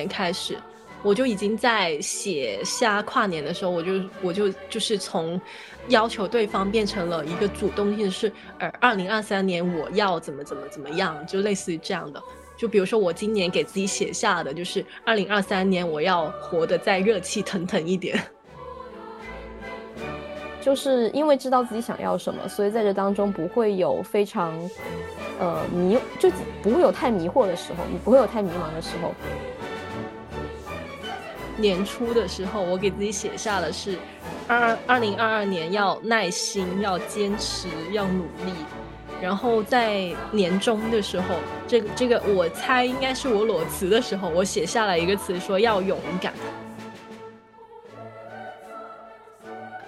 [0.00, 0.56] 年开始，
[1.02, 3.92] 我就已经在写下跨年的时候，我就
[4.22, 5.40] 我就就是从
[5.88, 12.22] 要求对方变成了一个主动性，是呃，二零二三年我要怎么怎么怎么样，就类似于这样的。
[12.56, 18.22] 就比如说我今年给自己写下的，就是二零二三年我要活得再热气腾腾一点。
[20.60, 24.52] 就是因为知道自己想要什么，所以在这当中不会有非常，
[25.38, 26.30] 呃迷，就
[26.62, 29.14] 不会有太迷惑的时候，你不会有太迷茫的时候。
[31.60, 33.98] 年初的时候，我给自己写下的是，
[34.48, 38.52] 二二零二二年要耐心，要坚持，要努力。
[39.20, 41.34] 然后在年终的时候，
[41.68, 46.32] 这个这个我猜应该是我裸辞的时候，我写下来一个词说要勇敢。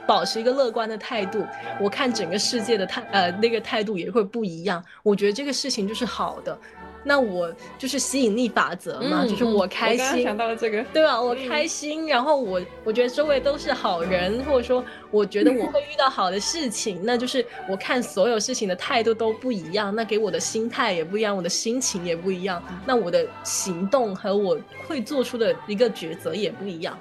[0.07, 1.47] 保持一个乐观的态度，
[1.81, 4.85] 我看整个世界的态呃那个态度也会不一样。
[5.03, 6.59] 我觉得这个事情就是好的，
[7.05, 11.21] 那我就是吸引力法则嘛，就是我开心，想到了这个，对吧？
[11.21, 26.99] 我开心，然后我我觉得周围都是好人，或者说我觉得我会遇到好的事情，那就是我看所有事情的态度都不一样，那给我的心态也不一样，我的心情也不一样，那我的行动和我会做出的一个抉择也不一样。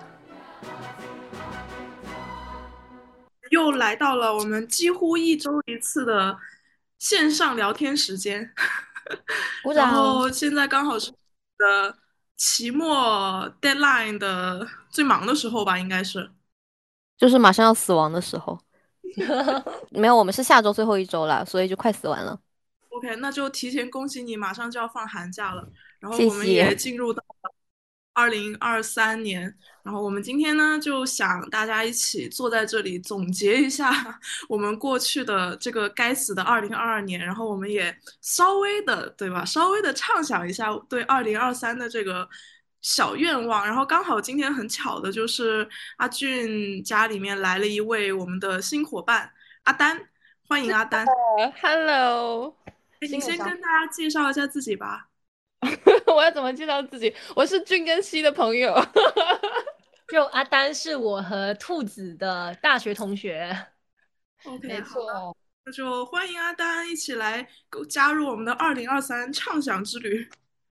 [3.51, 6.37] 又来到了我们几乎一周一次的
[6.97, 8.49] 线上聊天时间，
[9.75, 11.11] 然后现在刚好是
[11.57, 11.97] 的
[12.37, 16.31] 期末 deadline 的最忙的时候吧，应该是，
[17.17, 18.59] 就是马上要死亡的时候。
[19.91, 22.39] 没有，我们是下周最后一周了，所以就快死完了。
[22.89, 25.67] OK，那就提前恭喜你，马上就要放寒假了。
[25.99, 27.21] 然后我们也进入到
[28.13, 29.53] 二零二三年。
[29.83, 33.91] 然后我们今天呢，就想大家一起坐在这里总结一下
[34.47, 39.43] 我们过去的这个该死的二零二二年，然后我们也稍微的，对吧？
[39.43, 42.29] 稍微的畅想一下对二零二三的这个
[42.81, 43.65] 小愿望。
[43.65, 45.67] 然后刚好今天很巧的就是
[45.97, 49.31] 阿俊家里面来了一位我们的新伙伴
[49.63, 49.99] 阿丹，
[50.47, 51.07] 欢迎阿丹。
[51.59, 52.55] Hello，
[52.99, 55.07] 你先跟大家介绍一下自己吧。
[56.07, 57.13] 我要怎么介绍自己？
[57.35, 58.75] 我是俊跟西的朋友。
[60.11, 63.67] 就阿丹是我和兔子的大学同学。
[64.43, 65.35] OK，没错。
[65.63, 67.47] 那就欢迎阿丹一起来
[67.87, 70.27] 加入我们的二零二三畅想之旅。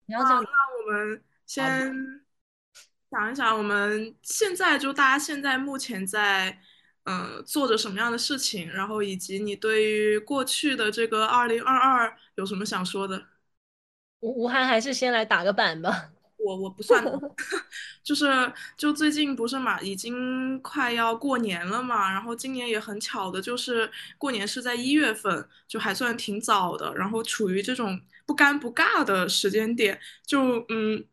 [0.06, 1.95] 你要讲，那我们先
[3.11, 6.61] 想一想，我们现在就大家现在目前在
[7.05, 13.25] 呃做着什么样的事情，然后以及你对于过去的这个二零二二有什么想说的？
[14.21, 16.11] 吴吴涵还是先来打个板吧。
[16.39, 17.05] 我我不算，
[18.03, 18.27] 就是
[18.77, 22.11] 就最近不是嘛，已经快要过年了嘛。
[22.13, 26.95] 然后今年也很巧的，就是过年是在一月份，就还算挺早的。
[26.95, 31.05] 然后处于这种不尴不尬的时间点，就嗯。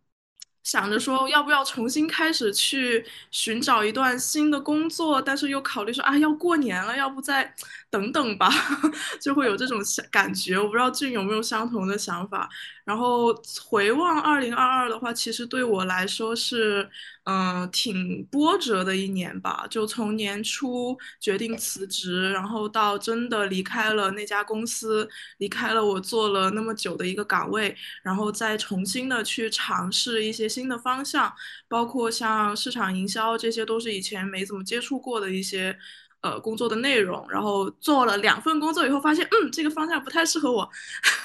[0.67, 7.53] 想着说要不要重新开始去寻找一段新的工作，但是又考虑说啊要过年了，要不再
[7.89, 8.50] 等等吧，
[9.22, 9.79] 就会有这种
[10.11, 10.59] 感觉。
[10.59, 12.50] 我不知道俊有没有相同的想法。
[12.83, 13.33] 然后
[13.69, 16.89] 回望二零二二的话，其实对我来说是。
[17.29, 19.67] 嗯，挺波折的一年吧。
[19.69, 25.05] 就从年初决定辞职，然后到真的离开了那家公司，
[25.39, 31.33] 离开了我做了那么久的一个岗位，然后再重新的去尝试一些新的方向，
[31.67, 35.77] 包括像市场营销，这些都是以前没怎么接触过的一些
[36.21, 37.27] 呃工作的内容。
[37.29, 40.69] 然后做了两份工作以后，发现嗯，这个方向不太适合我。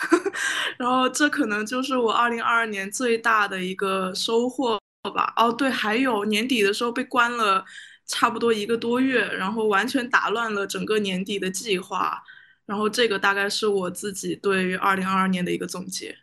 [0.77, 4.81] 然后这可能就是我二零二二年最大的一个收获。
[5.03, 7.65] 好吧，哦对，还有年底的时候被关了
[8.07, 12.23] 差不多一个多月，然后完全打乱了整个年底的计划，
[12.67, 16.17] 然后这个大概是我自己对于二零二二年的一个总结。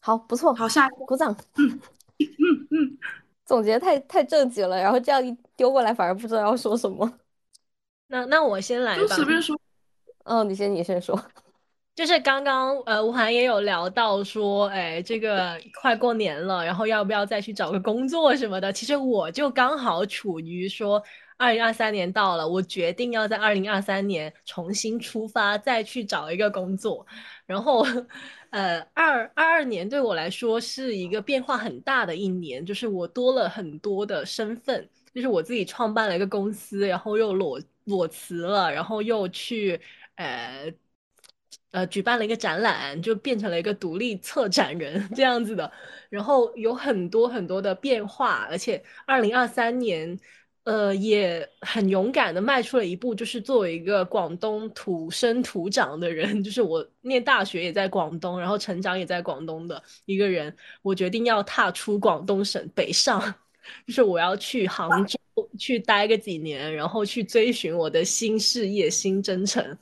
[0.00, 1.36] 好，不错，好，下一个鼓掌。
[1.58, 1.80] 嗯
[2.18, 2.98] 嗯嗯，
[3.44, 7.18] 总结太太正经了，然后这样一丢过来，反而不知道要说什么。
[8.06, 9.58] 那那我先来吧，就随便说。
[10.24, 11.14] 嗯，你先，你先说。
[11.94, 18.72] 就是刚刚呃，吴涵也有聊到说，哎，这个快过年了，然后要不要再去找个工作什么的？
[18.72, 21.02] 其实我就刚好处于说，
[21.36, 27.06] 二零二三年到了，我决定要在二零二三年重新出发，再去找一个工作。
[27.44, 27.84] 然后，
[28.50, 39.78] 呃，二二二年对我来说是一个变化很大的一年，就是我多了很多的身份，就是我自己创办了一个公司，然后又裸裸辞了，然后又去
[40.14, 40.72] 呃。
[41.72, 45.70] 呃，举办了一个展览，就变成了一个独立策展人 这样子的，
[46.08, 50.16] 然后有很多很多的变化，而且二零二三年
[50.64, 63.18] 呃，也很勇敢的迈出了一步，就是作为一个广东土生土长的人， 就是我念大学也在广东，然后成长也在广东的一个人，我决定要踏出广东省北上，
[63.88, 65.18] 就是我要去杭州
[65.58, 69.76] 去待个几年，然后去追寻我的新事业、新征程，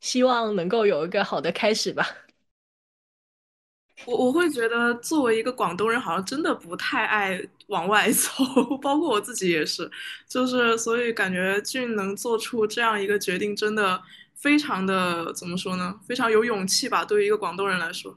[0.00, 2.06] 希望能够有一个好的开始吧。
[4.04, 8.30] 我我会觉得，作为一个广东人，好像真的不太爱往外走，
[8.80, 9.88] 包括我自己也是，
[10.26, 14.00] 就是所以感觉俊能做出这样一个决定，真的
[14.34, 15.98] 非常的怎么说呢？
[16.06, 18.16] 非常有勇气吧，对于一个广东人来说。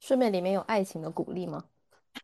[0.00, 1.64] 顺便里面有爱情的鼓励吗？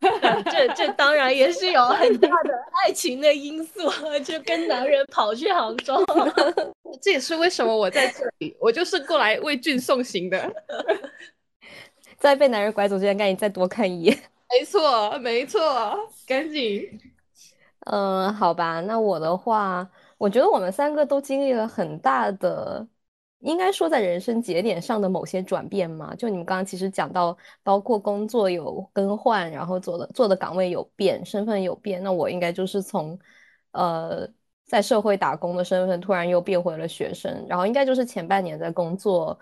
[0.51, 3.91] 这这当然也是有很大的爱情的因素，
[4.25, 6.03] 就跟男人跑去杭州，
[7.03, 10.53] 这也是为什么我在这里，我就是过来为俊送行的。
[12.19, 14.17] 在被男人拐走之前，赶紧再多看一眼。
[14.49, 15.61] 没错，没错，
[16.27, 16.87] 赶紧。
[17.87, 19.89] 嗯，好吧，那我的话，
[20.19, 22.87] 我觉得我们三个都经历了很大的，
[23.41, 26.15] 应该说在人生节点上的某些转变嘛。
[26.15, 32.03] 就你们刚刚其实讲到，包括工作有更换，然后做的做的岗位有变，身份有变。
[32.03, 33.19] 那我应该就是从
[33.73, 34.29] 呃
[34.65, 39.39] 在社会打工的身份，突然又变回了学生，然后应该就是前半年在工作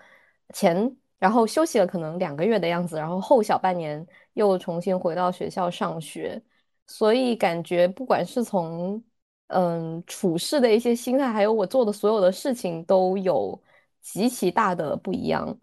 [0.53, 0.95] 前。
[1.19, 6.41] 然后休息了可能两个月的样子，然后后小半年又重新回到学校上学，
[6.87, 9.03] 所以感觉不管是从
[9.47, 13.61] 嗯处事的一些心态，还有我做的所有的事情都有
[14.01, 15.57] 极其大的不一样。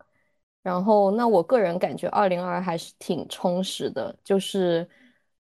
[0.62, 4.88] 然后那我个人感觉二零二还是挺充实的，就是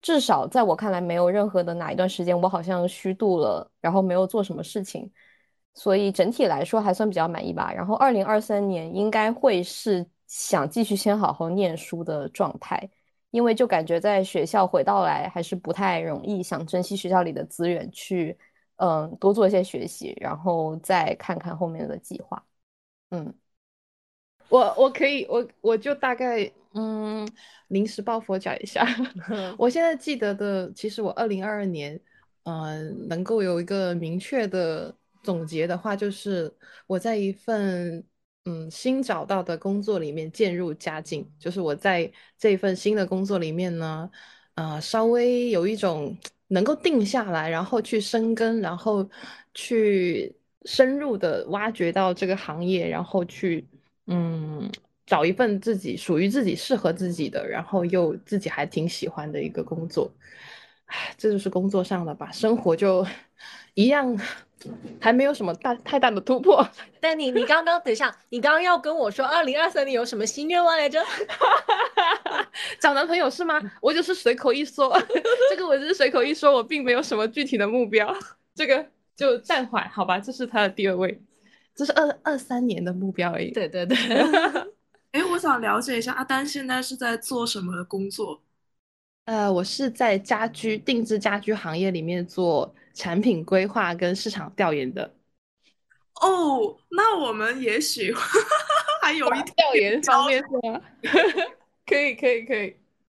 [0.01, 5.11] 至少在我看来没有任何的哪一段时间我好像虚度了，然后没有做什么事情。
[5.73, 7.73] 所以整体来说还算比较满意吧。
[7.73, 12.89] 然后二零二三年应该会是想继续先好好念书的状态，
[13.31, 18.37] 因为就感觉在学校回到来还是不太容易，想珍惜学校里的资源去，
[18.77, 22.41] 嗯，多做一些学习，然后再看看后面的计划。
[23.09, 23.33] 嗯，
[24.49, 27.27] 我我可以我我就大概嗯
[27.69, 28.85] 临时抱佛脚一下。
[29.57, 31.99] 我现在记得的，其实我二零二二年，
[32.43, 34.95] 嗯，能够有一个明确的。
[35.23, 36.53] 总结的话，就是
[36.85, 38.05] 我在一份
[38.43, 44.07] 嗯新找到的工作里面渐入佳境，就是我在这份新的工作里面呢，
[44.53, 46.15] 呃，稍微有一种
[46.49, 49.09] 能够定下来，然后去深耕，然后
[49.55, 53.65] 去深入的挖掘到这个行业，然后去
[54.07, 54.69] 嗯
[55.05, 60.11] 找一份自己属于自己适合自己的，然后又自己还挺喜欢的一个工作。
[60.87, 63.05] 唉，这就是工作上的吧，生活就
[63.73, 64.19] 一样。
[64.99, 66.67] 还没有什么大太大的突破，
[66.99, 70.99] 但你你刚刚等一下，你刚刚要跟我说二零二三年有什么新愿望来着？
[72.79, 73.61] 找男朋友是吗？
[73.79, 74.99] 我就是随口一说，
[75.51, 78.11] 这个我只是随口一说，我并没有什么具体的目标，
[78.55, 78.83] 这个
[79.15, 81.21] 就暂缓好吧，这是他的第二位，
[81.73, 83.51] 这是二二三年的目标而已。
[83.51, 83.97] 对对对，
[85.11, 88.41] 哎， 我想了解一下阿丹现在是在做什么工作？
[89.25, 92.73] 呃，我是在家居定制家居行业里面做。
[92.97, 95.13] 产品规划跟市场调研的
[96.21, 98.13] 哦，那我们也许
[99.03, 100.81] 还有一调研方面是吗？
[101.85, 102.73] 可以可以可以，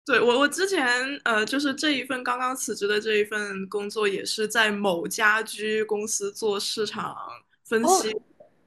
[0.08, 7.14] 对我我之前呃就是这一份刚刚辞职的这一份工作也是在某家居公司做市场
[7.64, 8.12] 分析。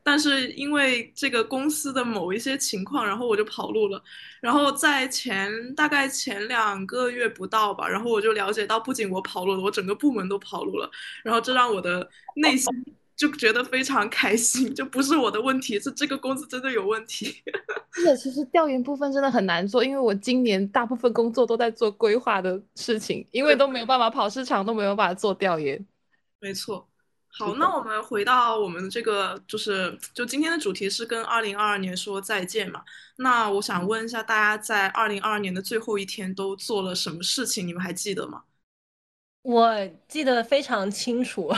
[0.04, 4.02] 但是因为这个公司的某一些情况，然后我就跑路了。
[4.42, 10.90] 然后在前大概前两个月不到吧，然后我就了解到，不仅我跑路了，我整个部门都跑路了。
[11.24, 12.68] 然后这让我的内心
[13.22, 17.40] 就觉得非常开心，就不是我的问题，是这个公司真的有问题。
[17.94, 25.86] 是的，其实调研部分真的很难做，因为我今年大部分工作都在做规划的事情，因为都没有办法跑市场，都没有办法做调研。
[26.40, 26.88] 没错。
[27.28, 32.84] 好，那我们回到我们这个，就是就今天的主题是跟二零二二年说再见嘛。
[33.18, 37.68] 那我想问一下，大家在二零二二年的最后一天都做了什么事情？
[37.68, 38.42] 你们还记得吗？
[39.44, 41.52] 我记得非常清楚，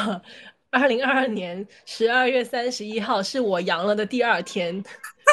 [0.73, 4.83] 二零二二年十二月三十一号是我阳了的第二天，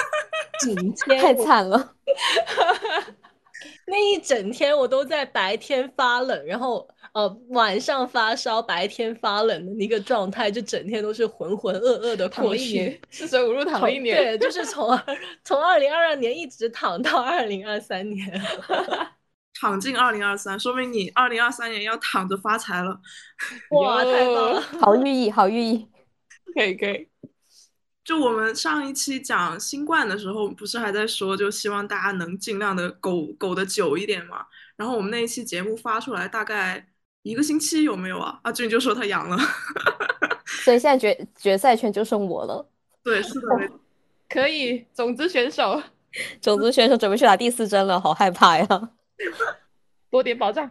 [0.61, 1.95] 整天太惨了。
[3.87, 6.87] 那一整天我都在白天发冷，然后。
[7.13, 14.17] 呃，晚上发烧，白天发冷的那个状态，就整天都是浑浑噩噩的过去，四舍五入躺了一年。
[14.17, 14.97] 对，就是从
[15.43, 18.41] 从二零二二年一直躺到二零二三年，
[19.61, 22.99] 躺进二零二三，说明你二零二三年要躺着发财了。
[23.73, 25.87] 哇，太棒了， 好寓意，好寓意。
[26.55, 27.09] 可以可以。
[28.03, 34.47] 就我们上一期讲新冠的时候，不是还在说，就希望大家能尽量的苟苟得久一点嘛。
[34.77, 36.87] 然后我们那一期节目发出来，大概。
[37.23, 38.41] 一个星期有没有啊？
[38.45, 39.37] 阿俊就说他阳了，
[40.47, 42.67] 所以现在决决赛圈就剩我了。
[43.05, 43.47] 对，是的，
[44.27, 45.83] 可以，种子选手，
[46.41, 48.67] 种子选手准备去打第四针了，好害怕呀！
[50.11, 50.71] 多点保障。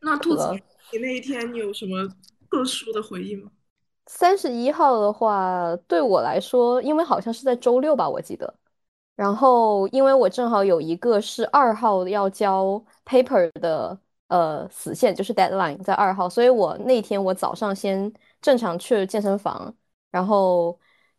[0.00, 0.60] 那兔子，
[0.92, 2.08] 你那一天你有什么
[2.50, 3.50] 特殊的回忆吗？
[4.06, 8.52] 三十一号的话，对我来说，因为好像是在周六吧，我记得。
[9.14, 13.96] 然后，因为我正好有一个是二号要交 paper 的，
[14.28, 18.10] 呃，死线就是 deadline 在二号，所以我那天我早上先
[18.40, 19.72] 正常去了健身房，
[20.10, 20.78] 然后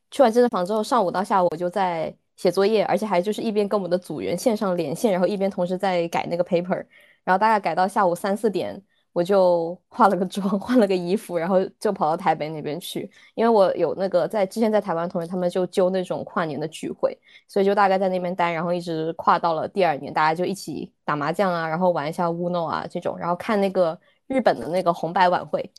[0.10, 6.84] 去完健身房之后，上午到下午我就在写作业，而且还就是一边跟我们的组员线上连线，然后一边同时在改那个 paper，
[7.24, 8.82] 然后大概改到下午三四点。
[9.14, 25.70] 我就 化了个妆，换了个衣服，然后就跑到台北那边去，因为我有那个在之前在台湾同学，他们就揪那种跨年的聚会，所以就大概在那边待，然后一直跨到了第二年，大家就一起打麻将啊，然后玩一下乌诺啊这种，然后看那个日本的那个红白晚会。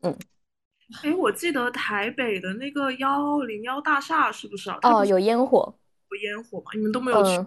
[0.00, 0.16] 嗯，
[1.02, 4.78] 哎，我记得台北的那个幺零幺大厦是不是啊？
[4.82, 5.74] 哦，有烟火，有
[6.16, 6.64] 烟火吗？
[6.74, 7.46] 你们都没有去？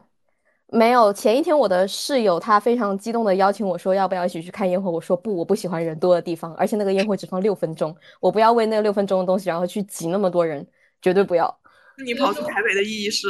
[0.73, 10.65] 没有，前一天我的室友他非常激动的邀请我说要不要一起去看烟火，我说不，我不喜欢人多的地方，而且那个烟火只放六分钟，我不要为那六分钟的东西然后去挤那么多人，
[11.01, 11.59] 绝对不要。
[12.05, 13.27] 你跑去台北的意义是？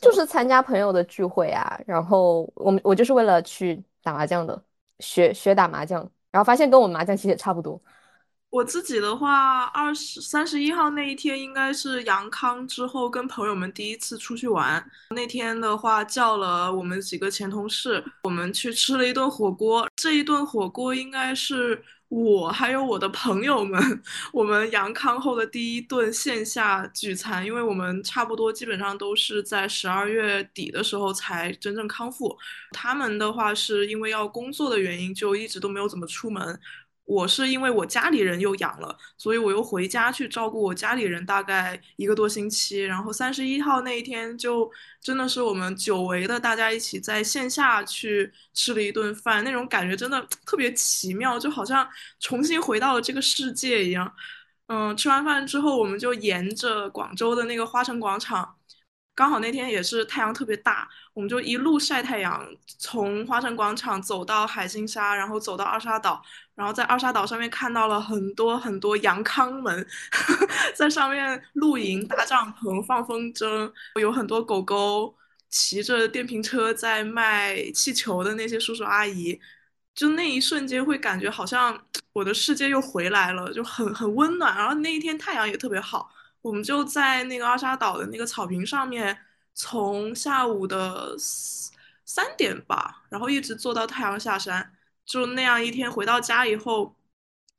[0.00, 4.62] 就是参加朋友的聚会啊，然后我们我就是为了去打麻将的，
[5.00, 6.00] 学学打麻将，
[6.30, 7.78] 然后发现跟我们麻将其实也差不多。
[8.50, 14.84] 我自己的话，二十三十一号那一天应该是阳康之后跟朋友们第一次出去玩。
[15.14, 19.88] 那天的话叫了我们几个前同事，我们去吃了一顿火锅。
[19.94, 24.02] 这一顿火锅应该是我还有我的朋友们，
[24.32, 27.46] 我们阳康后的第一顿线下聚餐。
[27.46, 32.36] 因为我们差不多基本上都是在十二月底的时候才真正康复。
[32.72, 36.58] 他们的话是因为要工作的原因，就一直都没有怎么出门。
[37.10, 42.84] 我是因为我家里人又阳了，所以我又回家去照顾我家里人，大概一个多星期。
[42.84, 44.70] 然后三十一号那一天，就
[45.02, 51.84] 真的是我们久违的大家一起在线下去吃了一顿饭，那种感觉真的 特别奇妙，就好像
[52.20, 54.14] 重新回到了这个世界一样。
[54.68, 58.59] 嗯，吃完饭之后，我们就沿着广州的那个花城广场。
[59.14, 62.46] 刚好那天也是太阳特别大，我们就一路晒太阳，
[62.78, 66.22] 从花城广场走到海心沙，然后走到二沙岛，
[66.54, 69.86] 然后在二沙岛上面看到了很多很多阳康们，
[70.74, 75.14] 在上面露营、搭帐篷、放风筝，有很多狗狗
[75.50, 79.38] 骑着电瓶车在卖气球的那些叔叔阿姨，
[79.94, 81.78] 就那一瞬间会感觉好像
[82.14, 84.56] 我的世界又回来了，就很很温暖。
[84.56, 86.10] 然后那一天太阳也特别好。
[86.42, 89.18] 我们就在那个阿沙岛的那个草坪上面，
[89.54, 91.14] 从下午的
[92.04, 94.72] 三点吧，然后一直坐到太阳下山，
[95.04, 96.96] 就那样一天回到家以后，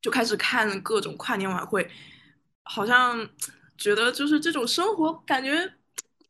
[0.01, 1.89] 就开始看各种跨年晚会，
[2.63, 3.29] 好像
[3.77, 5.73] 觉得就是这种生活感觉。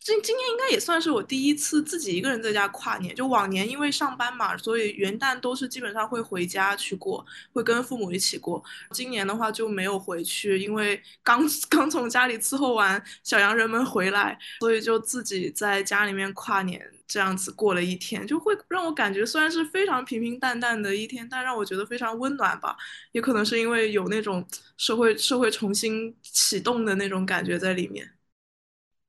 [0.04, 3.16] 今今年应该也算是我第一次自己一个人在家跨年。
[3.16, 8.64] 就往年因为上班嘛，所以元旦都是基本上会回家去过，会跟父母一起过。
[8.90, 22.76] 今年的话就没有回去，因为刚刚从家里伺候完小洋人们回来，所以就自己在家里面跨年，这样子过了一天，就会让我感觉虽然是非常平平淡淡的一天，但让我觉得非常温暖吧。
[23.12, 24.44] 也可能是因为有那种
[24.78, 28.12] 社会社会重新启动的那种感觉在里面，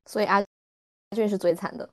[0.05, 0.45] 所以阿。
[1.13, 1.89] 俊是最惨的，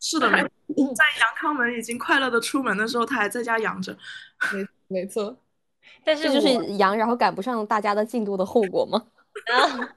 [0.00, 0.42] 是的，没
[0.94, 3.96] 在杨康门已经快乐的出门的时候，他还在家养着，
[4.52, 4.66] 没
[5.00, 5.36] 没错。
[6.04, 9.06] 但是就是阳，然后赶不上大家的进度的后果吗？
[9.52, 9.96] 啊，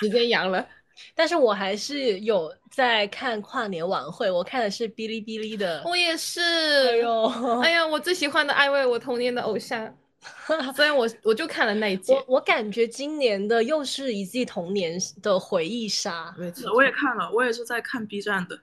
[0.00, 0.66] 直接阳了，
[1.14, 6.40] 但是我还是有在看跨年晚会，我看的是哔哩哔哩的，我也是。
[6.40, 7.26] 哎呦，
[7.62, 9.94] 哎呀，我最喜欢的艾薇，我童年的偶像。
[10.76, 16.34] 所以我我就看了那一集，我我感觉今年的又是一季童年的回忆杀。
[16.38, 18.60] 没错我也看了，我也是在看 B 站的，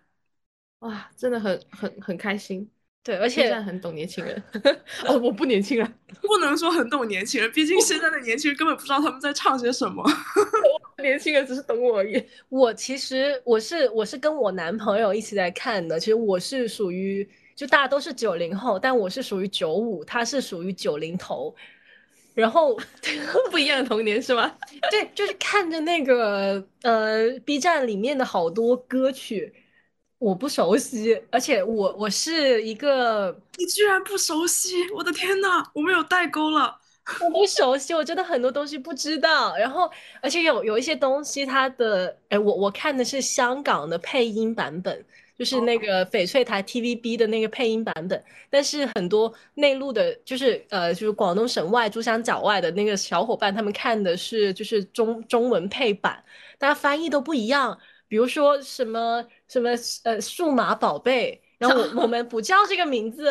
[0.79, 2.69] 哇，真的很很很开心。
[3.03, 4.43] 对，而且很懂年轻人。
[5.07, 10.03] 哦，我不年轻人， 不能说很懂年轻人，毕竟现在的年轻人根本不知道他们在唱些什么。
[11.01, 12.23] 年轻人只是懂我而已。
[12.49, 17.27] 我其实我是我是跟我男朋友一起在看的，其实我是属于。
[17.57, 21.55] 就大家都是九零后，但我是属于九五，他是属于九零头，
[22.35, 22.77] 然后
[23.49, 24.55] 不一样的童年是吗？
[24.91, 29.51] 对，就是看着那个呃 B 站里面的好多歌曲，
[30.19, 36.79] 我不熟悉，而且我我是一个，你居然不熟悉，我的天呐，我们有代沟了，
[37.23, 39.89] 我不熟悉，我真的很多东西不知道，然后
[40.21, 45.03] 而且有有一些东西它的，哎，我我看的是香港的配音版本。
[45.37, 48.23] 就是那个翡翠台 TVB 的那个配音版本。
[48.49, 56.23] 但是很多内陆的，就是呃，就是广东省外珠江角外的那个小伙伴，他们看的是就是中中文配版，
[56.57, 57.77] 大家翻译都不一样。
[58.07, 59.69] 比如说什么什么
[60.03, 63.29] 呃数码宝贝，然后我我们不叫这个名字，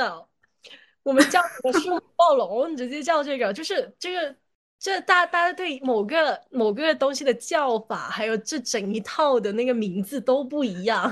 [1.03, 4.37] 我们叫什么数码暴龙，直接叫这个，就是这个。
[4.79, 11.11] 这大大家对某个某个东西的叫法，还有这整一套的那个名字都不一样，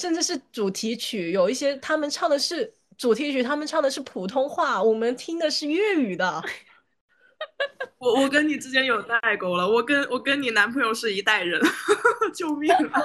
[0.00, 6.42] 甚至是主题曲，有一些他们唱的是主题曲，他们唱的是普通话，我们听的是粤语的。
[7.98, 11.60] 我我跟你之间有代沟了，我跟我跟你男朋友是一代人，
[12.34, 13.00] 救命啊！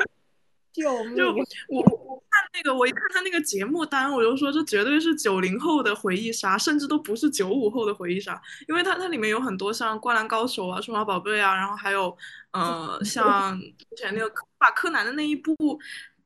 [0.72, 1.16] 救命！
[1.16, 1.26] 就
[1.68, 12.16] 我我看那个，我一看他那个节目单，我就说这绝对是九零后的回忆杀，甚至都不是九五后的回忆杀，因为它它里面有很多像《灌篮高手》啊、《数码宝贝》啊，然后还有
[12.52, 15.54] 呃像之前那个把柯南的那一部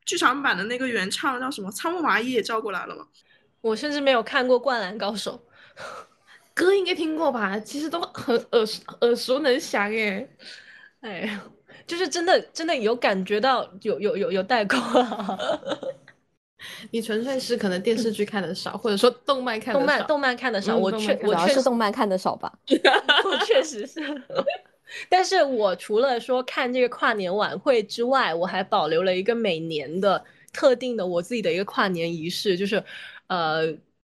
[0.04, 3.06] 剧场版的那个原唱叫什么仓木麻衣也叫过来了吗。
[3.60, 5.40] 我甚至没有看过《灌篮高手》，
[6.54, 7.58] 歌应该听过吧？
[7.60, 8.64] 其实都很耳
[9.00, 10.28] 耳熟能详耶。
[11.00, 11.40] 哎。
[11.86, 15.38] 就是真的，真的有感觉到有有有有代沟啊！
[16.92, 20.74] 你纯粹是可能电视剧看的少，或者说动漫看动漫动漫看的少。
[20.74, 24.00] 我确我确实动漫看的少吧， 我确实是。
[25.08, 32.82] 但是我除了说看这个跨年晚会之外，我还保留了一个每年的特定的我自己的一个跨年仪式，就是
[33.28, 33.74] 呃，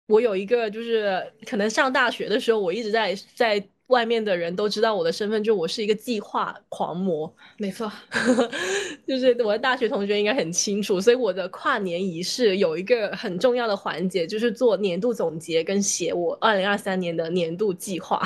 [0.07, 3.69] 我有一个就是可能上大学的时候，我一直在在。
[3.89, 7.89] 外面的人都知道我的身份，就我是一个计划狂魔，没错，
[9.07, 11.01] 就是我的大学同学应该很清楚。
[11.01, 18.21] 所以我的跨年仪式有一个很重要的环节，就是做年度总结跟写我二零二三年的年度计划。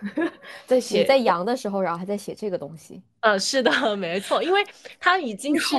[0.66, 3.02] 在写在阳的时候，然后还在写这个东西。
[3.20, 4.64] 嗯，是的， 没错，因为
[4.98, 5.76] 它已经是。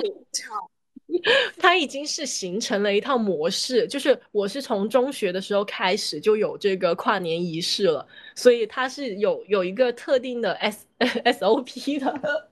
[1.57, 8.05] 它已经是形成了一套模式，就是我是从中学的时候开始就有这个跨年仪式了，
[8.35, 10.85] 所以它是有有一个特定的 S
[11.23, 12.49] S O P 的。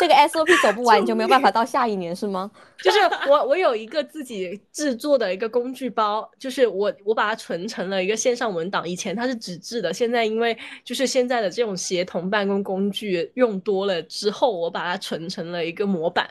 [0.00, 2.50] 这个 S O P 走不完，你就没有办法到下一年是吗？
[2.82, 8.86] 就是我我有一个自己制作的一个工具包，就是我我把它存成了一个线上文档。
[8.88, 16.28] 以前它是纸质的，现在因为就是现在的这种协同办公工具用多了之后，我把它存成了一个模板。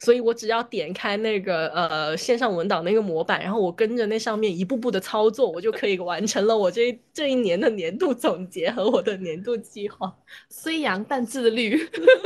[0.00, 10.16] 所以我只要点开那个呃线上文档那个模板，然后我跟着那上面一步步的操作，我就可以完成了我这这一年的年度总结和我的年度计划。
[10.48, 11.76] 虽阳但自律，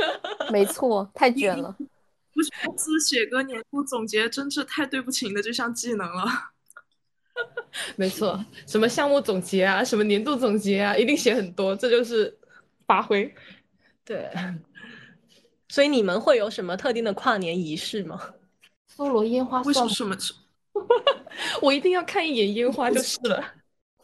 [0.53, 1.75] 没错，太卷了。
[2.35, 6.25] 不是公司写个年度总结，真是太对不起你的这项技能了。
[7.95, 12.37] 没错，什么项目总结啊，什么年度总结啊，一定写很多，这就是
[12.85, 13.33] 发挥。
[14.05, 14.29] 对。
[15.73, 18.21] 所以你们会有什么特定的跨年仪式吗？
[18.95, 20.15] 搜罗烟花为什么？
[21.63, 23.43] 我一定要看一眼烟花就是了。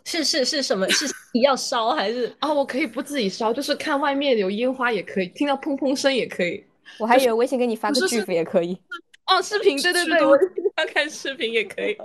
[0.04, 0.90] 是是是什么？
[0.90, 2.36] 是你要烧还是？
[2.40, 6.66] 啊，我可以不自己烧，就是看外面有烟花也可以，听到砰砰声也可以。
[6.98, 8.76] 我还以为微信给你发个祝福也可以。
[9.28, 10.36] 哦，视频，对对对，我
[10.78, 11.96] 要看视频也可以。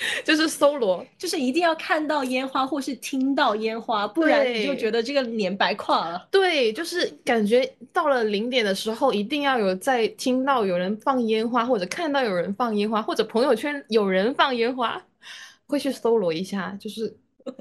[0.24, 6.26] 就是搜罗，就是一定要看到烟花或是听到烟花，不然你就觉得这个年白跨了。
[6.30, 15.02] 对，就是感觉到了零点的时候，一定要有在听到有人放烟花，或者看到有人放烟花，或者朋友圈有人放烟花，
[15.66, 17.14] 会去搜罗一下，就是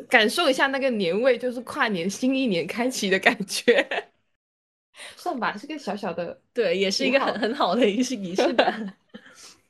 [0.08, 3.86] 感受一下那个年味，就是跨年新一年开启的感觉。
[5.16, 8.94] 算吧，是个小小的，对，也是一个很很好的一个仪式感。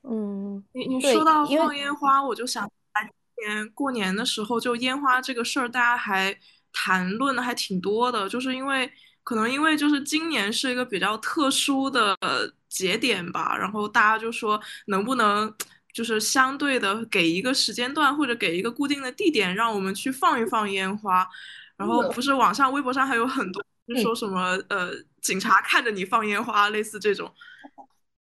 [0.10, 2.64] 嗯，你你说到放烟花，我就想
[2.96, 6.36] 来年过年的时候，就烟花这个事儿，大家还
[6.74, 8.92] 谈论的还挺多的，就是因为
[9.24, 12.18] 可能因为就是今年是一个比较特殊的
[12.68, 15.54] 节点吧，然后大家就说能不能
[15.94, 21.28] 就是相对的给一个时间段或者给一个固定的地点，让我们去放一放烟花，
[21.78, 23.64] 然后不是网上微博上还有很多
[24.02, 24.92] 说什么呃
[25.22, 27.32] 警察看着你放烟花，类似这种。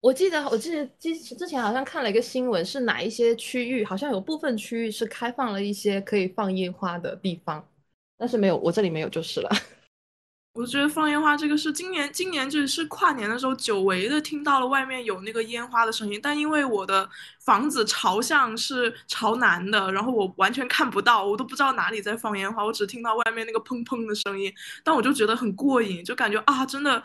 [0.02, 7.68] 我记得，我记得之之前好像看了一个新闻，是哪一些区域，好像有部分区域是开放了一些可以放烟花的地方，
[8.16, 9.50] 但是没有，我这里没有就是了。
[10.54, 17.10] 我觉得放烟花这个是今年，今年就是跨年的时候，久违的听到了外面有那个烟花的声音，但因为我的
[17.44, 24.54] 房子朝向是朝南的，然后我完全看不到，我都不知道哪里在放烟花，我只听到外面那个砰砰的声音，
[24.84, 27.04] 但我就觉得很过瘾，就感觉啊，真的，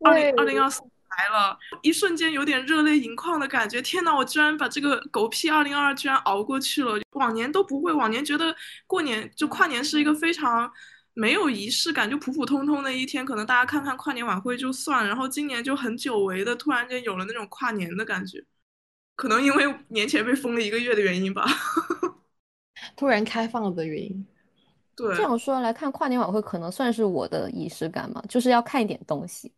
[0.00, 0.82] 二零二零二四。
[1.20, 3.82] 来了，一瞬间有点热泪盈眶的感觉。
[3.82, 6.98] 天哪，我居然把这个狗屁二零二二居然熬过去了。
[7.12, 8.54] 往年都不会，往年觉得
[8.86, 10.70] 过年就跨年是一个非常
[11.12, 15.08] 没有仪式感，就普普通通的一天，可能大家看看跨年晚会就算了。
[15.08, 18.42] 然后今年就很久违的，突然间有了那种跨年的感觉，
[19.16, 21.44] 可能因为年前被封了一个月的原因吧，
[22.96, 24.26] 突然开放了的原因。
[24.96, 29.52] 对，这样说来看，跨年晚会可能算是我的仪式感嘛，就是要看一点东西。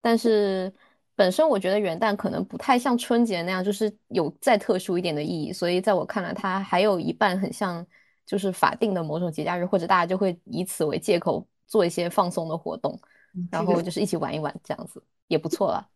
[0.00, 0.72] 但是
[1.18, 5.52] 本身我觉得元旦可能不太像春节那样，就是有再特殊一点的意义。
[5.52, 7.84] 所以在我看来，它还有一半很像。
[8.28, 13.00] 就是法定的某种节假日，或者大家就会以此为借口做一些放松的活动，
[13.50, 15.88] 然后就是一起玩一玩，这样子也不错了。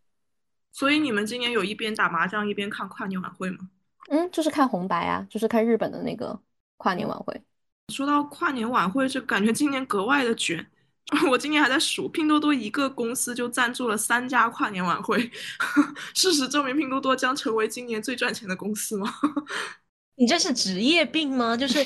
[0.73, 3.69] 所以你们今年有一边打麻将一边看跨年晚会吗？
[4.09, 6.41] 嗯，就是看红白啊，就是看日本的那个
[6.79, 7.39] 跨年晚会。
[7.93, 10.67] 说到跨年晚会，就感觉今年格外的卷。
[11.31, 15.31] 我今年还在数，拼多多一个公司就赞助了三家跨年晚会。
[16.15, 19.12] 事实证明，拼多多将成为今年最赚钱的公司吗？
[20.14, 21.57] 你这是职业病吗？
[21.57, 21.85] 就是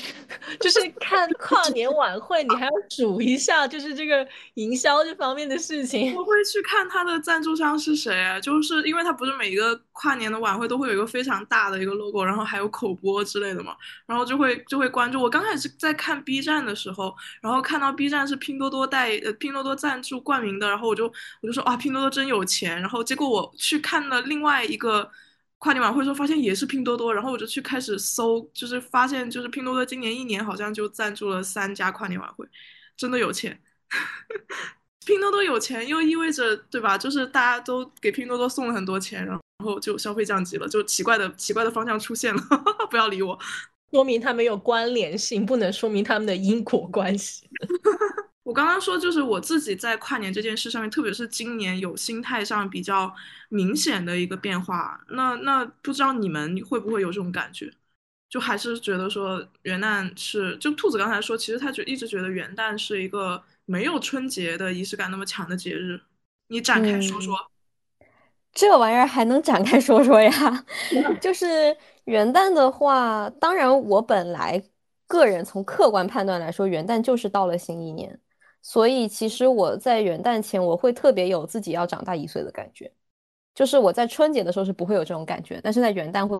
[0.59, 6.13] 就是看跨年晚会，你还要数一下，就是这个营销这方面的事情。
[6.13, 15.21] 我会去看他的赞助商是谁，就是因为他不是每一个跨年的晚会都会有一个非常大的一个 logo，然后还有口播之类的嘛，然后就会就会关注。
[15.21, 21.05] 我刚开始在看 B 站的时候，然后看到 B 站是拼多多带呃拼多多赞助冠名的，然后我就
[21.41, 22.79] 我就说啊，拼多多真有钱。
[22.79, 25.09] 然后结果我去看了另外一个。
[25.59, 32.45] 跨年晚会时候发现也是拼多多，然后我就去开始搜，就是发现就是拼多多今年一年好像就赞助了三家跨年晚会，
[32.95, 33.59] 真的有钱。
[35.05, 36.97] 拼多多有钱又意味着对吧？
[36.97, 42.41] 就是大家都给拼多多送了很多钱，然后就消费降级了，就奇怪的奇怪的方向出现了。
[42.91, 43.39] 不要理我，
[43.91, 47.49] 说明他们有关联性，不能说明他们的因果关系。
[48.47, 53.13] 我刚刚说，就是我自己在跨年这件事上面，特别是今年有心态上比较
[53.49, 54.97] 明显的一个变化。
[55.09, 57.69] 那那不知道你们会不会有这种感觉？
[58.29, 65.99] 就还是觉得说元旦是，就兔子刚才说，其实他觉一直觉得元旦是一个没有春节的仪式感那么强的节日。
[66.47, 67.35] 你展开说说，
[68.53, 70.31] 这玩意儿还能展开说说呀？
[71.19, 74.63] 就是元旦的话，当然我本来
[75.05, 78.17] 个人从客观判断来说，元旦就是到了新一年。
[78.67, 82.91] 所以其实我在元旦前，我会特别有自己要长大一岁的感觉，
[83.55, 86.37] 就是我在春节的时候是不会有这种感觉，但是在元旦会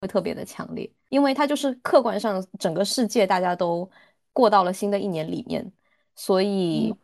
[0.00, 3.88] 会特别的强烈，因为它就是客观上整个世界大家都
[4.32, 5.70] 过到了新的一年里面，
[6.14, 6.94] 所以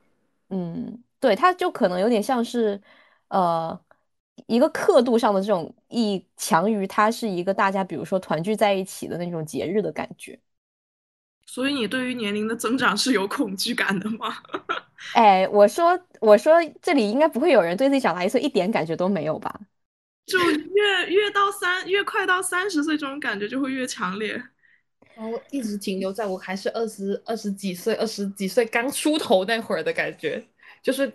[0.48, 2.80] 嗯，对，它就可能有点像是
[3.28, 3.78] 呃
[4.46, 10.40] 一个刻度上的这种意义强于它是一个大家比如说团聚在一起的那种节日的感觉。
[11.46, 14.36] 所以你对于年龄的增长是有恐惧感的吗？
[15.14, 19.60] 哎，我说，我说这里应该不会有人对自己长大一岁一点感觉都没有吧？
[20.26, 24.42] 就越越到三，越快到三十岁，这种感觉就会越强烈。
[25.14, 30.44] 然后一直停留在我还是二十二十几岁、二十几岁刚出头那会儿的感觉，
[30.82, 31.10] 就是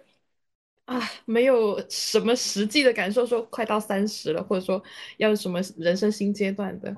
[0.85, 4.81] 啊，没有什么实际的感受，说快到三十了，或者说
[5.17, 6.95] 要什么人生新阶段的。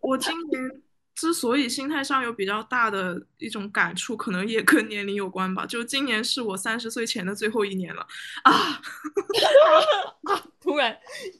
[0.00, 0.82] 我今年。
[1.16, 5.64] 之所以心态上有比较大的一种感触，可能也跟年龄有关吧。
[5.64, 8.06] 就今年是我三十岁前的最后一年了
[8.44, 8.80] 啊！
[10.60, 10.94] 突然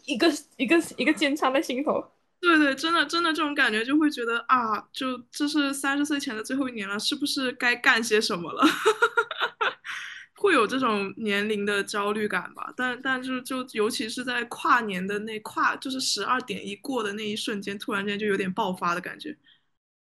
[0.07, 2.03] 一个一个一个坚强的心头。
[2.41, 8.65] 对对，真的真的这种感觉，就会觉得啊，就这是三十岁前的最后一年了，是不是该干些什么了？
[10.37, 12.73] 会有这种年龄的焦虑感吧。
[12.77, 19.37] 但但就就尤其是在跨年的那跨，就是十二点一过的那一瞬间，突然间就有点爆发的感觉。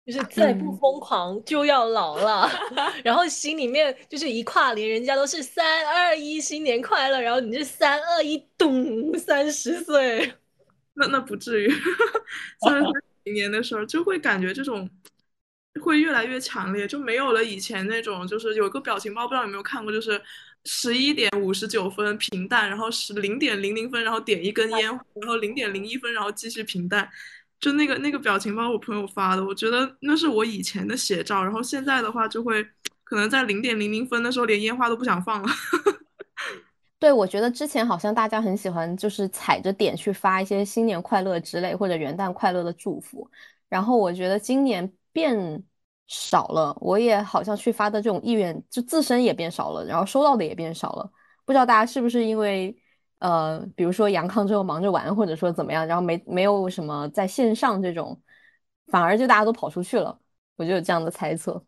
[0.07, 2.51] 就是再不疯狂就要老了，
[3.05, 10.33] 然后心里面就是一跨年，人家都是三二一新年快乐，然后你这三二一咚三十岁，
[10.95, 11.69] 那那不至于，
[12.67, 14.89] 三十年的时候就会感觉这种
[15.81, 20.21] 会越来越强烈，就没有了以前那种就是有一个表情包，不知道有没有看过，就是
[20.65, 27.09] 十一点五十九分平淡，然后是零点零零分，然后点一根烟，然后零点零一分，然后继续平淡。
[27.61, 31.45] 就那个那个表情包，我朋友发的，我觉得那是我以前的写照。
[31.45, 32.67] 然后现在的话，就会
[33.05, 35.49] 可能在零点零零分的时候，连烟花都不想放了。
[36.99, 43.31] 对，我觉得之前好像大家很喜欢，就是踩着点去发一些新年快乐之类或者元旦快乐的祝福。
[43.69, 45.63] 然后我觉得今年变
[46.07, 51.11] 少了，我也好像去发的这种意愿，就自身也变少了，然后收到的也变少了。
[51.45, 52.75] 不知道大家是不是因为？
[53.21, 58.21] 呃，比如说阳康之后忙着玩，或者说怎么样，然后没没有什么在线上这种，
[58.89, 60.19] 反而就大家都跑出去了，
[60.57, 61.65] 我就有这样的猜测。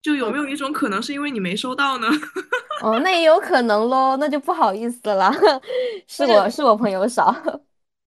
[0.00, 2.08] 就有没有一种可能是因为你没收到呢？
[2.82, 5.32] 哦，那也有可能喽，那就不好意思了，
[6.08, 7.32] 是我是我朋友少。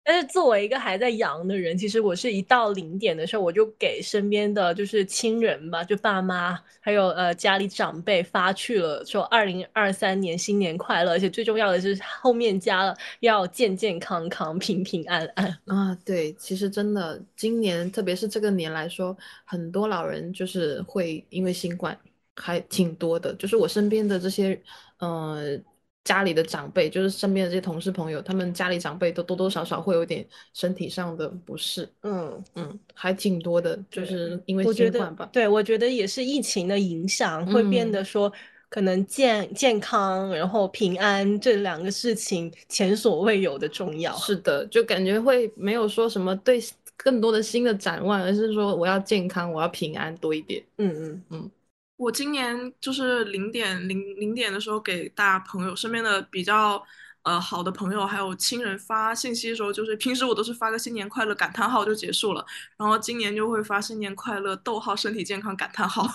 [0.07, 15.97] 但是作为一个还在阳的人，其实我是一到零点的时候，我就给身边的就是亲人吧，就爸妈，还有呃家里长辈发去了说二零二三年新年快乐，而且最重要的是后面加了要健健康康、平平安安 啊。
[16.05, 21.97] 对，其实真的今年特别是这个年来说，很多老人就是会因为新冠
[22.35, 24.61] 还挺多的，就是我身边的这些
[24.99, 25.59] 呃。
[26.05, 35.27] 家里的长辈，就是身边的这些同事朋友，他们家里长辈都多多少少会有点身体上的不适，嗯嗯，还挺多的，就是因为新冠吧。
[35.33, 38.31] 对，我觉得也是疫情的影响，会变得说
[38.69, 44.15] 可能健健康，然后平安这两个事情前所未有的重要。
[44.15, 46.61] 是的，就感觉会没有说什么对
[46.95, 50.63] 更多的新的展望，而是说我要健康，我要平安多一点。
[50.77, 51.51] 嗯嗯嗯。
[51.97, 56.83] 我今年就是零点零零点的时候，给大家朋友身边的比较
[57.23, 62.45] 呃好的朋友还有亲人发信息的时候，就是平时我都是发个新年快乐感叹号就结束了，
[62.77, 66.05] 然后今年就会发新年快乐逗号身体健康感叹号，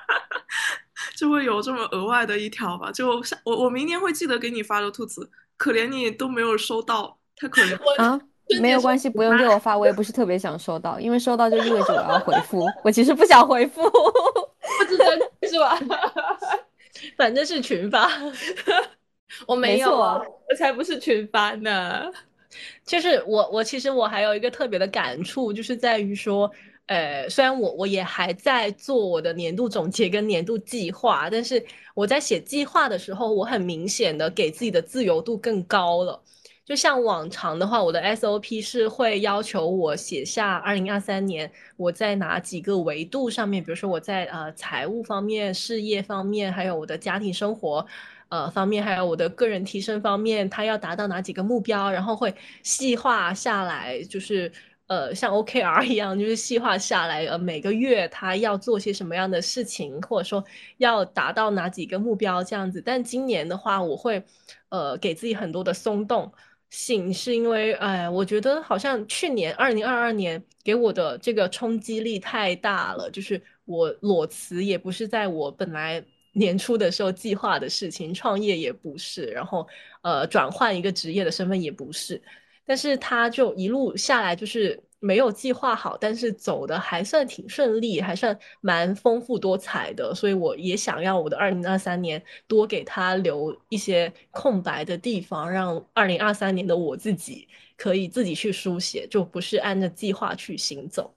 [1.14, 2.90] 就会有这么额外的一条吧。
[2.90, 8.18] 就我我明年会记得给你发的兔子，可怜你都没有收到，太可怜 啊。
[8.60, 13.80] 没有关系，不用给我发，我也不是特别想收到，因为收到就意味着我要回复，我其实不想回复，
[15.48, 15.78] 是吧？
[17.16, 18.10] 反正是群发，
[19.46, 22.10] 我没有，我才不是群发呢。
[22.84, 26.50] 就是我，我其实我还有一个特别的感触，就是在于说，
[26.86, 36.20] 呃，虽然我我也还在做我的年度总结跟年度计划，但是我在写计划的时候，我很明显的给自己的自由度更高了。
[36.70, 47.84] 就像往常的话，我的 SOP 是会要求我写下二零二三年我在哪几个维度上面，比如说我在呃财务方面、事业方面，还有我的家庭生活
[48.28, 54.52] 呃方面，还有我的个人提升方面，它要达到哪几个目标，然后会细化下来，就是
[54.86, 60.44] 呃像 OKR 一样，就是细化下来，呃每个月他要做些什么样的事情，或者说
[60.76, 62.80] 要达到哪几个目标这样子。
[62.80, 64.22] 但今年的话，我会
[64.68, 66.32] 呃给自己很多的松动。
[66.70, 76.02] 醒是因为，哎，我觉得好像去年二零二二年给我的这个冲击力太大了，就是我裸辞也不是在我本来
[76.32, 79.66] 年初的时候计划的事情，创业也不是，然后
[80.02, 82.22] 呃转换一个职业的身份也不是，
[82.64, 84.82] 但是他就一路下来就是。
[85.00, 101.14] 没有计划好，但是走的还算挺顺利，还算蛮丰富多彩的，所以我也想要我的二零二三年多给他留一些空白的地方，让二零二三年的我自己可以自己去书写，就不是按着计划去行走。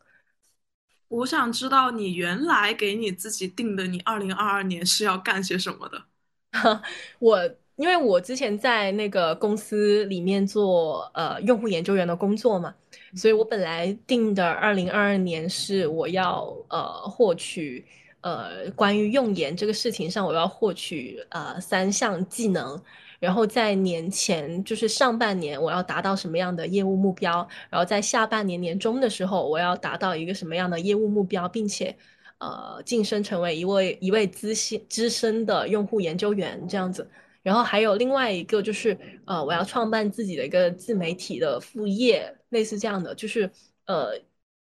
[1.09, 6.03] 我想知道你原来给你自己定的，你二零二二年是要干些什么的？
[7.19, 7.55] 我。
[7.75, 12.75] 因为我之前在那个公司里面做呃用户研究员的工作嘛，
[13.15, 17.85] 所以我本来定的二零二二年是我要呃获取
[18.21, 22.81] 呃关于用研这个事情上我要获取呃三项技能，
[23.19, 31.95] 然后在年前就是上半年我要达到什么样的业务目标，然后在下半年年中的时候我要达到一个什么样的业务目标，并且
[32.39, 37.07] 呃晋升成为一位一位资深资深的用户研究员这样子。
[37.43, 43.51] 然后还有另外一个就是，呃，我要创办自己的一个自媒体的副业，类似这样的，就是
[43.85, 44.19] 呃，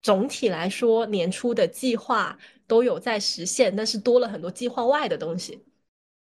[0.01, 5.63] 总体来说年初的计划都有在实现，但是多了很多计划外的东西。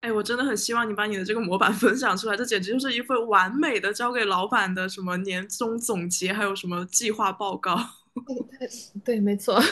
[0.02, 7.78] 哎，我真的很希望你把你的这个模板分享出来，这简直就是一份完美的交给老板的什么年终总结，还有什么计划报告。
[9.04, 9.62] 对，没错。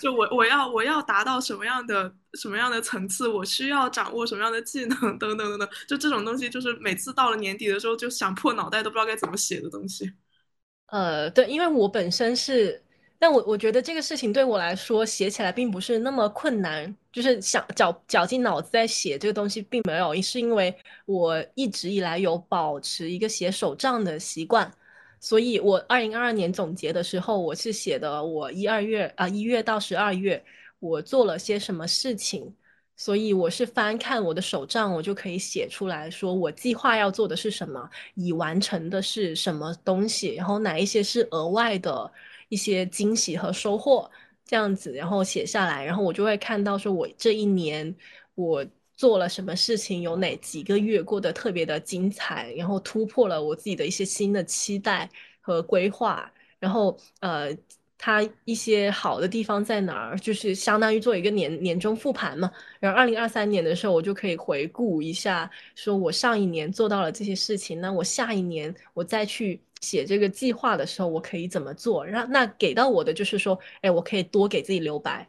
[0.00, 10.10] 就我我要我要达到什么样的什么样的层次，我需要掌握什么样的技能 等等等等，就这种东西，就是每次到了年底的时候，就想破脑袋都不知道该怎么写的东西。
[10.88, 12.82] 呃，对，因为我本身是，
[13.18, 24.72] 但我我觉得这个事情对我来说写起来并不是那么困难，就是想绞绞尽脑子在写这个东西并没有，是因为我一直以来有保持一个写手账的习惯。
[25.20, 30.42] 所以，我二零二二年总结的时候，我是写的我一二月啊一月到十二月
[30.78, 32.54] 我做了些什么事情。
[32.96, 42.10] 所以我是翻看我的手账，我就可以写出来说我计划要做的是什么，已完成的是什么东西，然后哪一些是额外的
[42.48, 44.10] 一些惊喜和收获，
[44.44, 47.94] 这样子，然后写下来，然后我就会看到说我这一年
[48.34, 48.66] 我。
[49.00, 50.02] 做了什么事情？
[50.02, 52.52] 有哪几个月过得特别的精彩？
[52.52, 55.08] 然后突破了我自己的一些新的期待
[55.40, 56.30] 和规划。
[56.58, 57.56] 然后呃，
[57.96, 62.52] 它一些好的地方在哪儿，就是相当于做一个年年终复盘嘛。
[62.78, 72.04] 然后二零二三年的时候，我就可以回顾一下，说我上一年做到了这些事情，那我下一年我再去写这个计划的时候，我可以怎么做？
[72.04, 75.26] 让那给到我的就是说，哎，我可以多给自己留白，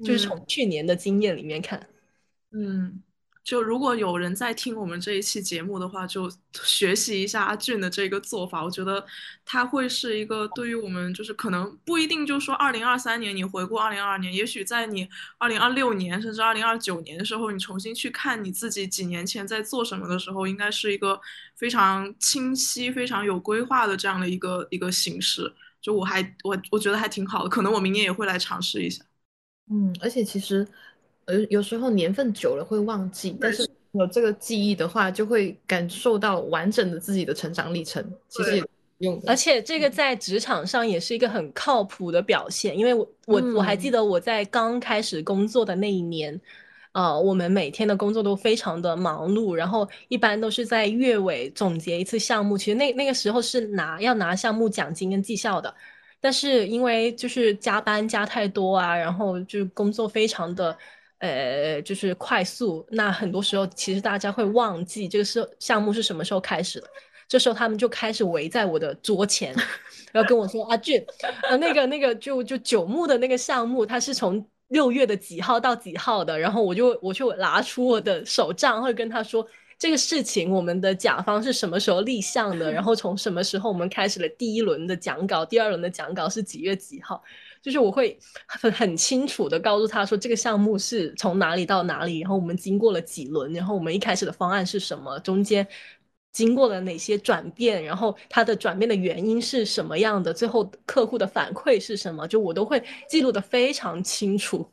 [0.00, 1.88] 就是从去年的经验里面看，
[2.54, 3.02] 嗯。
[3.44, 8.64] 就如果有人在听我们这一期节目的话，就学习一下阿俊的这个做法。
[8.64, 9.04] 我觉得
[9.44, 21.20] 他会是一个对于我们，就是可能不一定就说二零二三年你回顾二零二二年，也许在你二零二六年甚至二零二九年的时候，你重新去看你自己几年前在做什么的时候，应该是一个
[21.54, 25.52] 非常清晰、非常有规划的这样的一个一个形式。
[25.82, 29.04] 就我还我我觉得还挺好的，可能我明年也会来尝试一下。
[29.70, 30.66] 嗯，而且其实。
[31.26, 38.04] 呃，有时候年份久了会忘记，但是有这个记忆的话，就会感受到完整的自己的成长历程。
[38.28, 38.62] 其实
[38.98, 46.38] 用，而且这个在职场上也是一个很靠谱的表现，因为我我我还记得我在刚开始工作的那一年，
[46.92, 52.58] 呃，我们每天的工作都非常的忙碌，然后一般都是在月尾总结一次项目。
[52.58, 55.74] 其实那那个时候是拿要拿项目奖金跟绩效的，
[56.20, 60.76] 但是因为就是加班加太多啊，然后就工作非常的。
[61.24, 66.86] 呃，就是快速，那很多时候其实大家会忘记这个是项目是什么时候开始的，
[67.26, 69.54] 这时候他们就开始围在我的桌前，
[70.12, 71.02] 然后跟我说：“阿俊，
[71.48, 79.46] 呃，那个那个就就九牧的那个项目，它是从六月的几号到几号的？”然后我就我就拿出我的手账，会跟他说
[79.78, 87.22] 这个事情，我们的甲方是什么时候立项的，然后从什么时候我们开始了第一轮的讲稿，第二轮的讲稿是几月几号。
[87.64, 95.66] 就是我会很很清楚的告诉他说，这个项目是从哪里到哪里，然后我们经过了几轮，然后我们一开始的方案是什么，中间
[96.30, 104.70] 经过了哪些转变，然后它的转变的原因是什么样的，最后客户的反馈是什么，就我都会记录的非常清楚。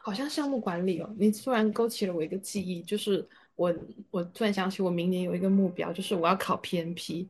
[0.00, 3.74] 好像项目管理哦，你突然勾起了我一个记忆，就是我
[4.12, 7.26] 我突然想起我明年有一个目标，就是我要考 PMP，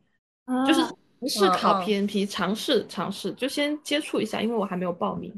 [0.67, 0.81] 就是。
[1.25, 5.33] 不是考 PNP，尝试尝试，就先接触一下，因为我还没有报名。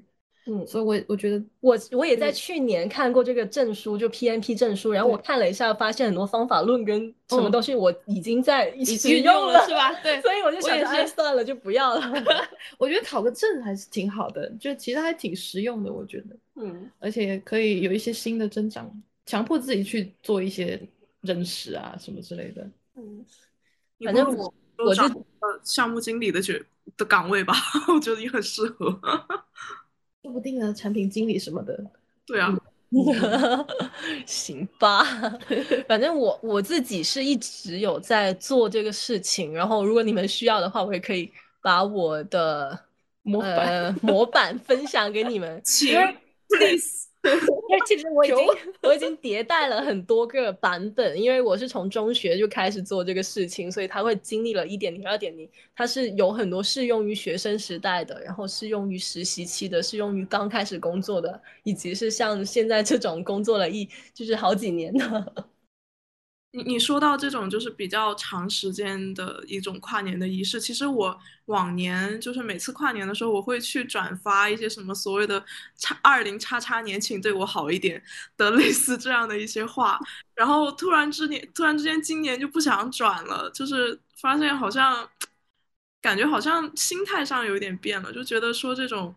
[0.50, 9.94] 嗯，所以我我觉得我我也在去年看过这个证书，就 PNP 证书，然后我看了一下，发现很多方法论跟什么东西我已经在使用了，是吧？
[10.02, 12.02] 对， 所以我就想哎算了，就不要了。
[12.80, 16.38] 我觉得考个证还是挺好的，就其实还挺实用的，我觉得。
[16.56, 18.90] 嗯，而且可以有一些新的增长，
[19.26, 20.80] 强迫自己去做一些
[21.20, 22.66] 认识啊什么之类的。
[22.96, 23.26] 嗯，
[24.06, 24.54] 反正我。
[24.86, 26.54] 我就呃项目经理的角
[26.96, 27.54] 的岗位吧，
[27.94, 28.90] 我觉得你很适合，
[30.24, 31.78] 说不定呢，产品经理什么的。
[32.26, 32.56] 对啊，
[34.26, 35.04] 行吧，
[35.88, 42.78] 反正我我自己是一直有在做这个事情，然后如果你们需要的话，我也可以把我的
[43.24, 45.62] 模板模板分享给你们。
[45.64, 45.98] 请。
[47.70, 48.38] 因为其实我已经
[48.82, 65.34] 我已经迭代了很多个版本，因为我是从中学就开始做这个事情，所以它会经历了一点零、二点零，它是有很多适用于学生时代的，然后适用于实习期的，适用于刚开始工作的，以及是像现在这种工作了一就是好几年的。
[66.52, 75.44] 你你说到这种就是比较长时间的一种跨年的仪式，其实我往年就是每次跨年的时候，我会去转发一些什么所谓的
[75.78, 78.02] “叉二零叉叉年，请对我好一点”
[78.38, 80.00] 的类似这样的一些话，
[80.34, 85.08] 然后突然之年突然之间今年就不想转了，就是发现好像
[86.02, 89.14] 感觉好像心态上有一点变了，就觉得说这种。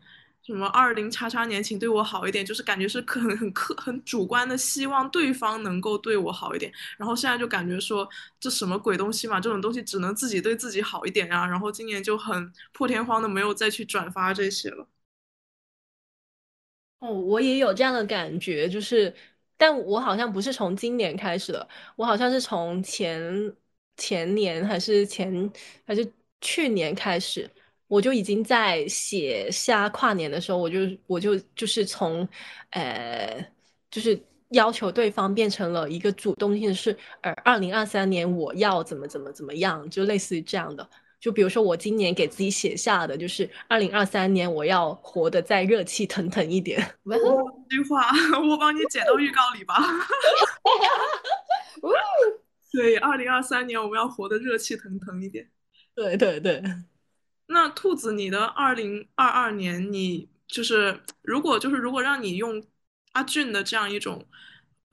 [0.51, 6.73] 什么二零叉叉年，请对我好一点，就是感觉是可很很客很主观的，希望对方能够对我好一点。
[6.99, 8.09] 然后现在就感觉说
[8.39, 11.47] 这什么鬼东西嘛，这种东西只能自己对自己好一点啊。
[11.47, 14.87] 然后今年就很破天荒的没有再去转发这些了。
[16.99, 19.15] 哦，我也有这样的感觉，就是，
[19.57, 23.23] 但我好像不是从今年开始的，我好像是从前
[23.97, 25.51] 前年还是前
[25.87, 27.51] 还是去年开始。
[27.90, 32.26] 我就已经在写下跨年的时候，我就我就就是从，
[32.70, 33.44] 呃，
[33.90, 34.16] 就是
[34.50, 40.88] 要求对方变成了一个主动性，是呃，二零二三年我要怎么怎么怎么样，就类似于这样的。
[41.18, 46.81] 就比如说我今年给自己写下的，就是二零二三年我要活得再热气腾腾一点。
[47.05, 48.07] 这句话
[48.40, 49.74] 我帮你剪到预告里吧。
[52.70, 55.50] 对，二零二三年我们要活得热气腾腾一点。
[55.96, 56.62] 对对对。
[57.53, 62.62] 那兔子，你的二零二二年，你就是如果就是如果让你用
[63.12, 64.27] 阿俊的这样一种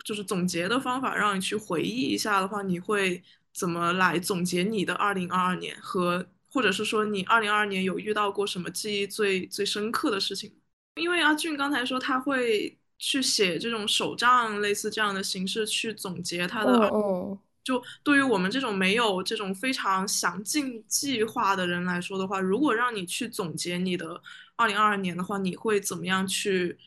[0.04, 3.24] 就是总结的方法，让你去回忆一下的话，你会
[3.54, 6.28] 怎么来总结你的二零二二年和？
[6.50, 10.52] 或者是说你二零二二年有遇到过什么记忆最最深刻的事情？
[10.96, 16.90] 因为阿俊刚才说他会去写这种手账，类似这样的形式去总结他的。
[16.92, 17.38] 嗯。
[17.68, 24.22] 就对于我们这种没有这种非常详尽计划的人来说的话，如果让你去总结你的
[24.56, 26.78] 二零二二年的话，你会怎么样去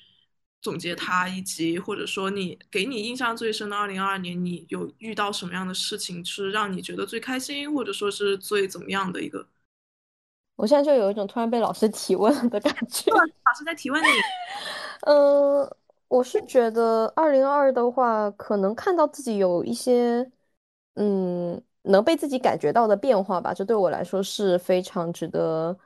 [0.63, 1.29] 总结它？
[1.29, 9.47] 以及或者说你给你印象最深的二零二二年，你有遇到什么样的事情是让你觉得最开心，或者说是最怎么样的一个？
[10.57, 13.13] 我现在就有一种突然被老师提问的感觉。
[13.13, 14.09] 老师在提问你。
[15.03, 15.71] 嗯，
[16.09, 20.31] 我是觉得二零二的话，可能看到自己有一些。
[20.95, 25.77] 嗯，能被自己感觉到的变化吧，这对我来说是非常值得，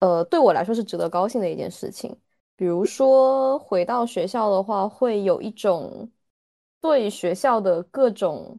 [0.00, 2.16] 呃，对我来说是值得高兴的一件事情。
[2.56, 6.10] 比如说回到学校的话，会有一种
[6.80, 8.58] 对学校的各种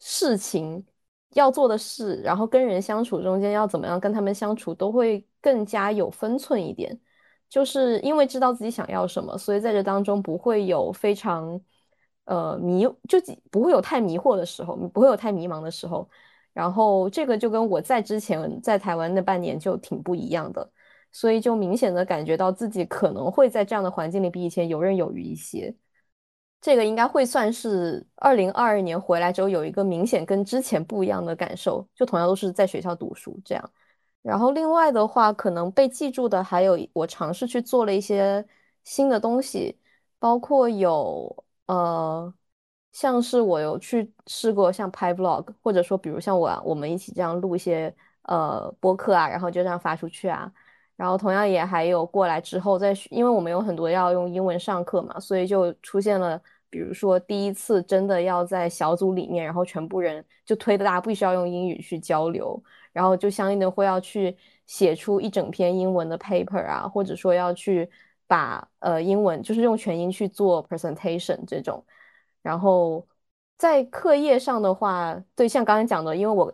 [0.00, 0.84] 事情
[1.30, 7.00] 要做的事，然后跟人相处中间要怎么样跟他们相处，都会更加有分寸一点。
[7.48, 11.60] 就是因为知道自己想要什么，所以在这当中不会有非常。
[12.24, 13.18] 呃，迷就
[13.50, 16.08] 不会有太迷惑的时候，不会有太迷茫的时候。
[16.52, 20.70] 然后这个就跟我在之前在台湾那半年就挺不一样的，
[21.10, 25.74] 所以就明显的感觉到自己可能会在这样的环境里比以前游刃有余一些。
[26.60, 33.70] 这个应该会算是二零二二年回来之后有一个明显跟之前不一样的感受，就同样都是在学校读书这样。
[34.22, 38.46] 然后另外的话，可能被记住的还有我尝试去做了一些
[38.84, 39.76] 新的东西，
[40.20, 41.44] 包括有。
[41.66, 42.32] 呃，
[42.92, 50.52] 像是我有去试过像拍 vlog，或者说比如像我我们一起这样录一些呃播客啊，然后就这样发出去啊。
[50.96, 56.40] 然后同样也还有过来之后再，因为我们有很多要用英文上课嘛，所以就出现了，
[56.70, 62.62] 比如说第一次真的要在小组里面，然后全部人就推的大家必须要用英语去交流，
[62.92, 64.36] 然后就相应的会要去
[64.66, 67.90] 写出一整篇英文的 paper 啊，或者说要去。
[68.26, 71.84] 把呃英文就是用全英去做 presentation 这种，
[72.42, 73.06] 然后
[73.56, 76.52] 在课业上的话，对像刚刚讲的，因为我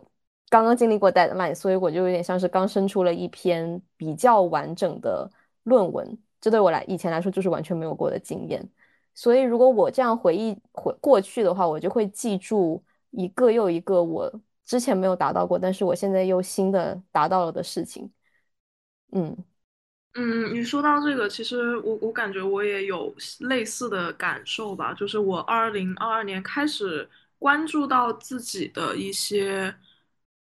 [0.49, 5.29] 刚刚经历过 deadline，所以我就有点像是刚生出了一篇比较完整的
[5.63, 8.67] 论文，这对我来以前来说就是完全没有过的经验。
[9.13, 14.31] 所以如果我这样回忆回过去的话，我就会记住一个又一个我
[14.65, 18.11] 之前没有达到过，但是我现在又新的达到了的事情，
[19.11, 19.35] 嗯。
[20.13, 24.93] 嗯，你说到这个，其实我我感觉我也有类似的感受吧。
[24.93, 27.09] 就是我二零二二年开始
[27.39, 29.73] 关注到自己的一些，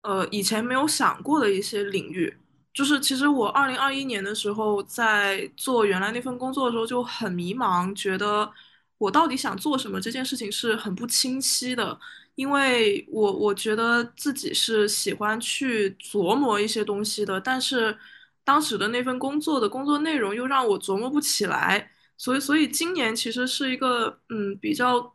[0.02, 2.36] 呃，以前没有想过的一些领域。
[2.74, 8.50] 就是其实我二零二一年的时候在做原来那份工作的时候就很迷茫，觉得
[8.98, 11.98] 我到底想做什么这件事情是很不清晰的。
[12.34, 17.96] 因为我我觉得自己是喜欢去琢磨一些东西的，但是。
[18.44, 25.14] 当时的那份工作的工作内容又让我琢磨不起来，所以，所以今年其实是一个，嗯，比较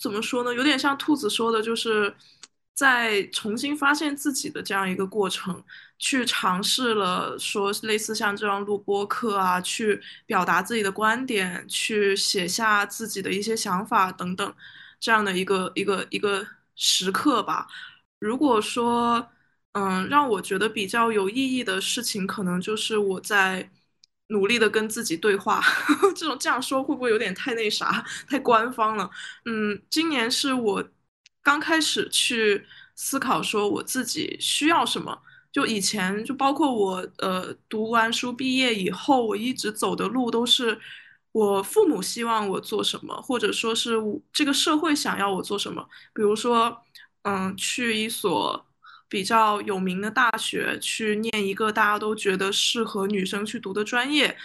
[0.00, 0.54] 怎么说呢？
[0.54, 2.14] 有点像兔子说的，就是
[2.72, 5.62] 在重新发现自己的这样一个过程，
[5.98, 14.54] 去尝试了说类似像这样录播课啊，去表达自己的观点，去写下自己的一些想法等等，
[14.98, 17.68] 这样的一个一个一个时刻吧。
[18.18, 19.28] 如果说。
[19.74, 23.68] 嗯，让我觉得比较有意义的事情，可能就是我在
[24.28, 25.60] 努力的跟自己对话。
[26.14, 29.10] 这种这样说会不会有点太那啥，太官方了？
[29.46, 30.84] 嗯，今年是我
[31.42, 32.64] 刚开始去
[32.94, 35.20] 思考说我自己需要什么。
[35.52, 40.80] 就以前，就包括我呃读完书毕业以后，我一直走的路都是
[41.32, 43.96] 我父母希望我做什么，或者说是
[44.32, 45.88] 这个社会想要我做什么。
[46.12, 46.80] 比如说，
[47.22, 48.64] 嗯，去一所。
[49.08, 54.36] 比较有名的大学去念一个大家都觉得适合女生去读的专业，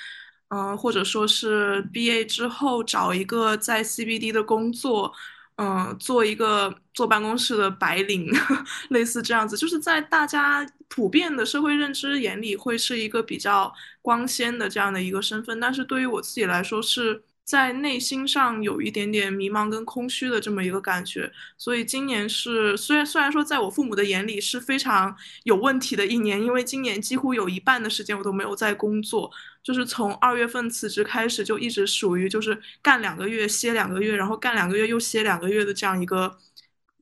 [0.50, 5.14] 嗯，或者说是毕业之后找一个在 CBD 的工作，
[5.58, 8.32] 嗯，做一个坐办公室的白领，
[8.90, 17.24] 类似这样子，就是在大家普遍的社会认知眼里会是一个比较光鲜的这样的一个身份，但是对于我自己来说是。
[17.50, 29.32] 在内心上有一点点迷茫跟空虚的这么一个感觉，所以今年是虽然虽然说在我父母的眼里是非常有问题的一年，因为今年几乎有一半的时间我都没有在工作，
[29.64, 36.38] 就是从二月份辞职开始就一直属于就是干两个月歇两个月，然后干两个月又歇两个月的这样一个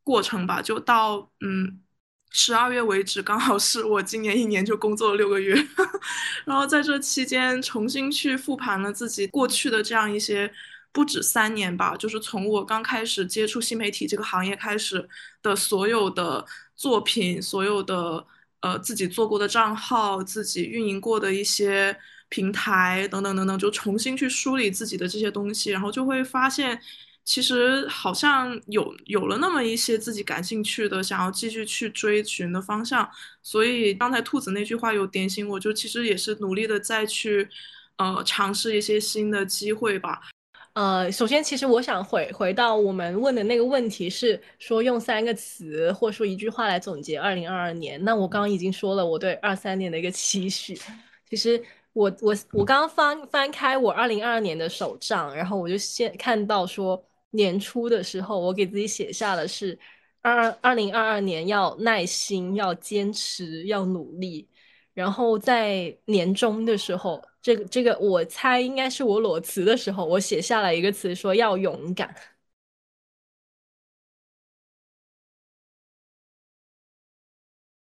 [0.02, 1.82] 过程吧，就到嗯。
[2.30, 5.56] 十二月为止，刚好是我今年一年就工作了六个月，
[6.46, 10.52] 然后在这期间重新去复盘了自己过去的这样一些
[10.92, 15.08] 不止三年吧，就是从我刚开始接触新媒体这个行业开始
[15.42, 18.26] 的所有的作品，所有的
[18.62, 21.98] 呃自己做过的账号、自己运营过的一些
[22.30, 26.80] 平台等等等等，就重新去梳理自己的这些东西，然后就会发现。
[27.28, 33.08] 其实好像有有了那么一些自己感兴趣的、想要继续去追寻的方向，
[33.44, 37.46] 所以刚才兔子那句话有点醒我，就其实也是努力的再去，
[37.98, 40.22] 呃，尝试一些新的机会吧。
[40.72, 48.02] 呃，首先，其实我想回回到我们问的那个问题是说用三个词或者说一句话来总结二零二二年。
[48.06, 50.80] 那我刚刚已经说了我对二三年的一个期许，
[51.30, 51.62] 其实。
[51.94, 57.04] 我我我刚刚翻翻开我二零二二年的手账，然后我就先看到说。
[57.38, 59.78] 年初的时候，我给自己写下的是
[60.22, 64.50] 二二零二二年要耐心、要坚持、要努力。
[64.94, 72.16] 然后在年终的时候，这个这个我猜应该是我裸辞的时候，我写下了一个词，说要勇敢。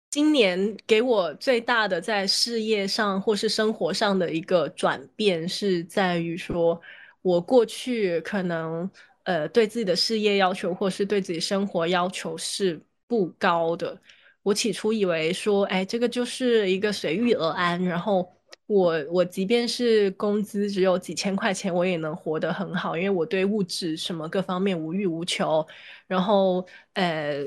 [0.09, 6.81] 今年给我最大的在事业上或是生活上的一个转变，是在于说
[7.21, 8.89] 我过去可能。
[9.31, 12.77] 呃，对自己的事业要求，或是对自己生活要求是
[13.07, 13.97] 不高的。
[14.43, 17.81] 我起初以为说，哎，这个就是一个随遇而安。
[17.85, 18.29] 然后
[18.65, 25.65] 我我即便是工资只有几千块钱，我也能活得很好，因为我对物质什么各方面无欲无求。
[26.07, 27.37] 然后，呃，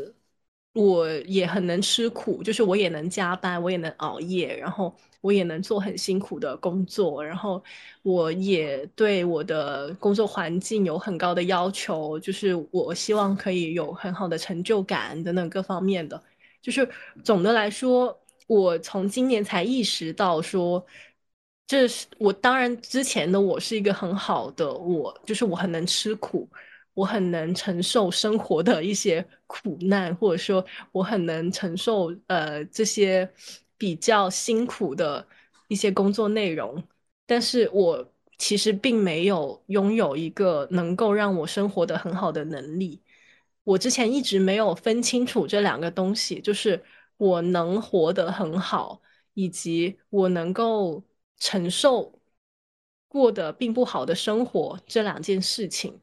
[0.72, 4.97] 我也很能吃苦，就是我也能加班，我也能熬夜，然后。
[5.25, 7.64] 我也能做很辛苦的工作，然后
[8.03, 16.22] 我也对我的工作环境有很高的要求，就是我希望可以有很好的成就感等等各方面的。
[16.61, 16.87] 就是
[17.25, 18.14] 总的来说，
[18.47, 20.85] 我从今年才意识到说，
[21.66, 26.47] 这是我当然之前的我是一个很好的我，就是我很能吃苦，
[26.93, 30.62] 我很能承受生活的一些苦难，或者说
[30.93, 33.27] 我很能承受呃这些。
[33.85, 35.28] 比较辛苦的
[35.68, 36.82] 一些工作内容，
[37.26, 43.03] 但是我其实并没有拥有一个能够让我生活的很好的能力。
[43.62, 46.82] 我之前一直没有分清楚这两个东西，就是
[47.18, 49.03] 我能活得很好，
[49.35, 51.05] 以及我能够
[51.39, 52.18] 承受
[53.07, 56.01] 过得并不好的生活这两件事情。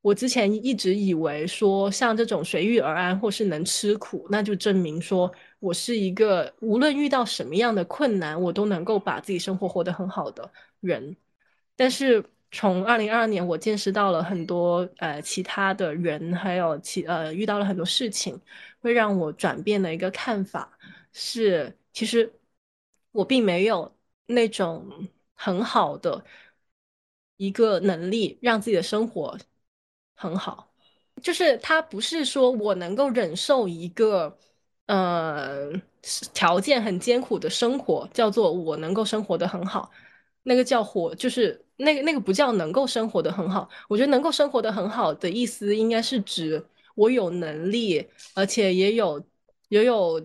[0.00, 5.30] 我之前一直以为说，像这种随遇而安或是能吃苦，那就证明说。
[5.60, 10.50] 我是一个无论遇到什么样的困难，我都能够把自己生活活得很好的
[10.80, 11.16] 人。
[11.76, 18.40] 但是从二零二二年，我见识到了很多呃其他的人，还有其呃遇到了很多事情，
[18.80, 20.78] 会让我转变的一个看法
[21.12, 22.32] 是，其实
[23.12, 23.94] 我并没有
[24.26, 26.24] 那种很好的
[27.36, 29.38] 一个能力让自己的生活
[30.14, 30.72] 很好，
[31.22, 34.38] 就是他不是说我能够忍受一个。
[34.90, 35.70] 呃，
[36.34, 39.88] 条件很艰苦的生活叫做我能够生活的很好，
[40.42, 43.68] 那个叫活，就是那个那个不叫能够生活的很好。
[43.88, 46.64] 我觉得能够生活的很好的意思，应该是指
[46.96, 49.24] 我有能力，而且也有
[49.68, 50.20] 也有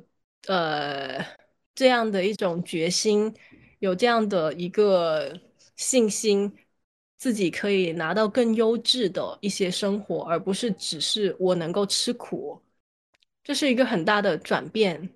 [0.47, 1.23] 呃
[1.75, 3.31] 这样的一种决心，
[3.79, 5.31] 有这样的一个
[5.75, 6.51] 信心，
[7.17, 12.59] 自己可以拿到更优质的一些生活，而不是只是我能够吃苦。
[13.45, 15.09] 这是一个很大的转变，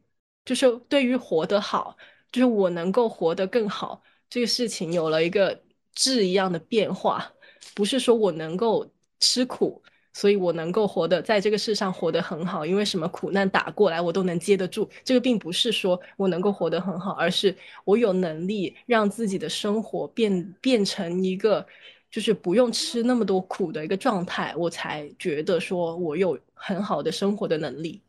[0.46, 1.98] 就是对于活得好，
[2.32, 5.64] 就是我能够活得更好这个事情有了一个
[5.96, 7.34] 质一样的变化，
[7.74, 8.88] 不是说我能够
[9.20, 9.82] 吃苦，
[10.14, 14.88] 所以我能够活得在这个世上活得很好，因为什么苦难打过来我都能接得住。
[15.04, 21.66] 这个并不是说我能够活得很好，而是我有能力让自己的生活变变成一个
[22.12, 28.00] 就是不用吃那么多苦的一个状态，我才觉得说我有很好的生活的能力。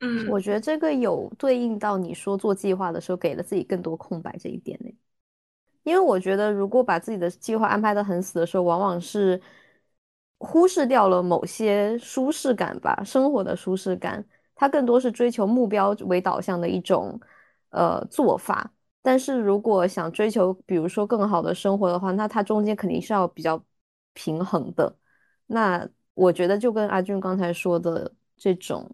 [0.00, 4.88] 嗯，我觉得这个有对应到你说做计划的时候给了自己更多空白这一点呢，
[5.82, 9.40] 因为我觉得如果把自己的计划安排的很死的时候，往往是
[10.38, 14.24] 忽视掉了某些舒适感吧，生活的舒适感，
[14.54, 17.20] 它更多是追求目标为导向的一种
[17.70, 18.72] 呃做法。
[19.02, 23.60] 但是如果想追求比如说更好的生活的话，那它中间肯定是要比较
[24.12, 24.96] 平衡的。
[25.46, 28.88] 那我觉得就跟阿俊刚才说的这种。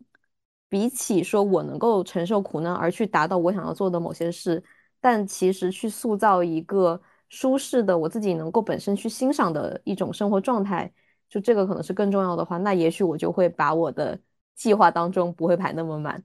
[0.75, 4.61] 比起说我能够承受苦难而去达到我想要做的某些事，
[5.01, 10.93] 但其实去塑造一个舒适的我自己能够本身去欣赏的一种生活状态，
[11.31, 14.19] 就这个可能是更重要的话，那也许我就会把我的
[14.57, 16.21] 计划当中不会排那么满。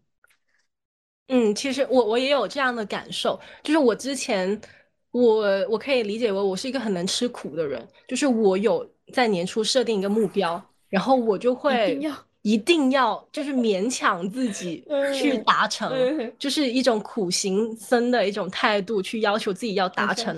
[1.27, 4.59] 嗯，其实我我也有这样的感受，就是我之前
[5.11, 8.83] 我我可以理解为我是一个很能吃苦的人，就是我有
[9.13, 11.91] 在年初设定一个目标，然后我就会。
[11.91, 12.28] 一定要
[13.31, 14.83] 就是勉强自己
[15.13, 15.91] 去达成，
[16.39, 20.35] 就是一种苦行僧的一种态度，去要求自己要达成。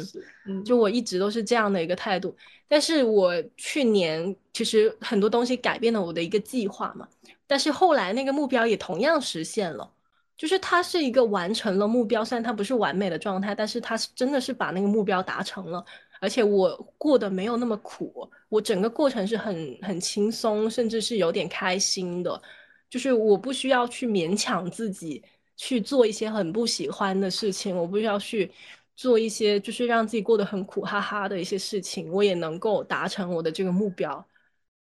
[0.65, 2.35] 就我一直都是这样的一个态度。
[2.67, 7.07] 但是我去年其实很多东西改变了我的一个计划嘛，
[7.45, 9.91] 但是后来那个目标也同样实现了，
[10.37, 15.85] 就是它是一个完成了目标，虽然它不是完美的状态，但是它是真的是把那个目标达成了。
[16.21, 22.41] 而且我过得没有那么苦，我整个过程是很很轻松，甚至是有点开心的。
[22.89, 25.23] 就是我不需要去勉强自己
[25.57, 28.51] 去做一些很不喜欢的事情，我不需要去
[28.95, 34.23] 做一些就是让自己过得很苦哈哈的一些事情，我也能够达成我的这个目标，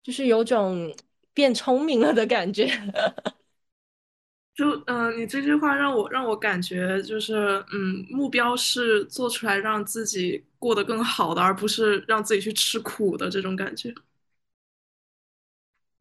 [0.03, 0.95] 就是有种
[1.33, 2.69] 变聪明了的感觉。
[4.55, 7.35] 就嗯，你这句话让我让我感觉就是，
[7.73, 13.93] 嗯，目标是做出来让自己过得更好的，而不是让自己去吃苦的这种感觉。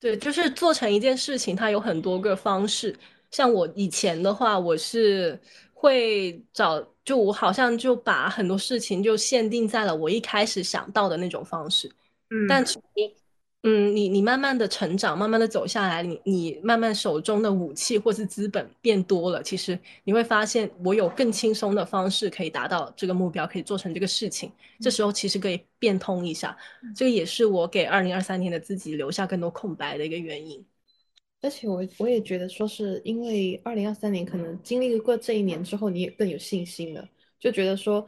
[0.00, 2.96] 对，就是做成一件事情，它有很多个方式。
[3.30, 5.38] 像我以前的话，我是
[5.72, 11.90] 会找，就我好像就把很多事情就限定在了我一开始想到的那种方式。
[12.30, 12.80] 嗯，但其实。
[13.66, 24.52] 嗯，你你慢慢的成长，慢慢的走下来，你你慢慢手中的武器或是资本变多了，其实你会发现，我有更轻松的方式可以达到这个目标，可以做成这个事情。
[24.80, 26.54] 这时候其实可以变通一下，
[26.94, 30.62] 这个也是我给二零二三年的自己留下更多空白的一个原因。
[31.40, 37.08] 而且我我也觉得说，是因为二零二三年可能经历过这一年之后，你也更有信心了，
[37.40, 38.06] 就觉得说。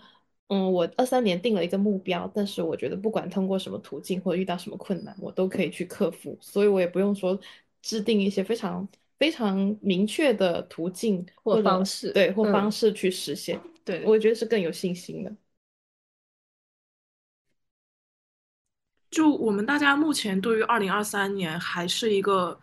[0.48, 7.38] 嗯，我二三年定了一个目标，但是我觉得不管通过什么途径或者遇到什么困难，我都可以去克服，所以我也不用说
[7.82, 8.88] 制定一些非常
[9.18, 13.60] 非常明确的途径或方式，对，或方式去实现。
[13.84, 15.34] 对，我觉得是更有信心的。
[19.10, 22.60] 就我们大家目前对于二零二三年还是一个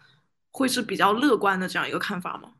[0.51, 2.53] 会是比较乐观的这样一个看法吗？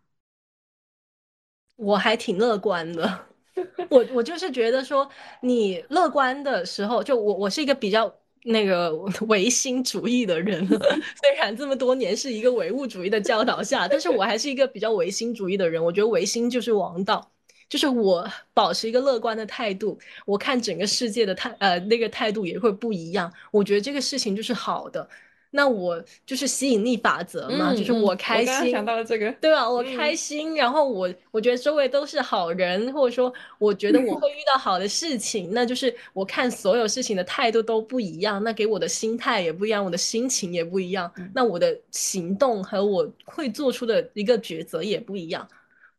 [1.76, 3.28] 我还挺乐观的。
[3.90, 5.08] 我我就是觉得说，
[5.42, 8.92] 你乐观的时候，就我我是一个比较那个
[9.28, 10.66] 唯心主义的人，
[11.22, 15.84] 虽然这么多年是一个唯物主义的教导下，但是我还是一个比较唯心主义的人。
[15.84, 17.32] 我觉得唯心就是王道，
[17.70, 23.32] 就是我保持一个乐观的态度，我看整个世界的态呃那个态度也会不一样。
[23.52, 25.08] 我觉得这个事情就是好的。
[25.56, 29.70] 那我就是吸引力法则嘛，就是我开心，想到了这个，对吧？
[29.70, 45.48] 我开心，然后我我觉得周围都是好人，或者说我觉得我会遇到好的事情，那就是我看所有事情的态度都不一样，那给我的心态也不一样，我的心情也不一样，那我的行动和我会做出的一个抉择也不一样，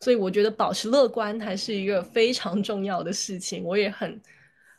[0.00, 4.20] 所以我觉得保持乐观还是一个非常重要的事情，我也很。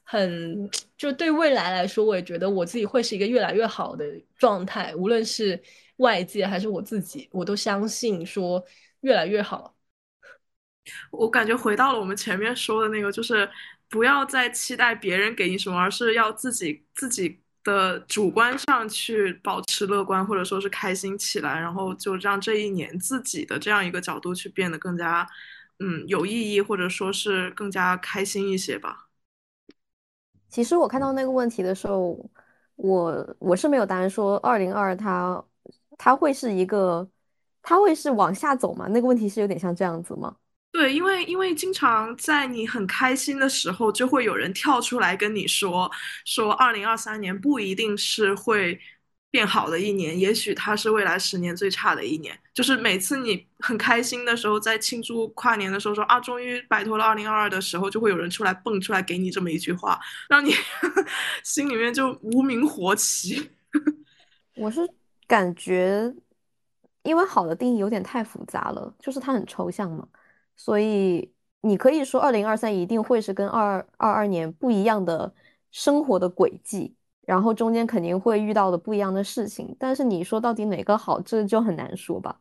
[0.08, 4.06] 很，就对未来来说，我也觉得我自己会是一个越来越好的
[4.38, 5.60] 状态，无论是
[5.98, 8.64] 外界还是我自己，我都相信说
[9.02, 9.76] 越来越好。
[11.10, 13.50] 我感觉回到了我们前面说的那个，就是
[13.90, 25.28] 不要再期待别人给你什么，而是要自己自己的主观上去保持乐观，或者说是开心起来，然后就让这一年自己的这样一个角度去变得更加
[25.80, 29.05] 嗯有意义，或者说是更加开心一些吧。
[30.56, 32.18] 其实我看到那个问题的时候，
[32.78, 35.44] 我我是没有答案说二零二它
[35.98, 37.06] 它会是一个，
[37.62, 38.88] 它会是往下走吗？
[38.90, 40.34] 那个问题是有点像这样子吗？
[40.72, 45.92] 对，因为因为经常在你很开心的时候，就会有人跳出来跟你说，
[46.24, 48.80] 说二零二三年不一定是会。
[49.36, 52.34] 变好的一年，也许它是未来十年最差的一年。
[52.54, 60.54] 就是每次你很开心的时候，在庆祝跨年的时候，说啊，终于摆脱了二零二二的时候，就会有人出来蹦出来给你这么一句话，让你
[61.44, 63.52] 心里面就无名火起。
[64.56, 64.80] 我是
[65.28, 66.16] 感觉，
[67.04, 70.08] 因为好的定义有点太复杂了，就是它很抽象嘛，
[70.56, 71.30] 所以
[71.60, 75.36] 你可以说二零二三一定会是跟二二二年不一样的
[75.72, 76.95] 生活的轨迹。
[77.26, 82.38] 然后中间肯定会遇到的不一样的事情，但是你说到底哪个好，这就很难说吧。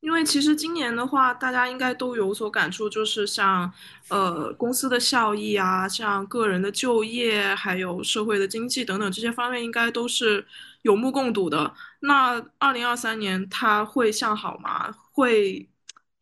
[0.00, 3.70] 因为其实今年的话，大家应该都有所感触，就是像
[4.08, 10.46] 呃公司的效益啊，像个人的就业，还有社会的经济等等这些方面，应该都是
[10.82, 11.74] 有目共睹的。
[12.00, 14.92] 那二零二三年它会向好吗？
[15.12, 15.68] 会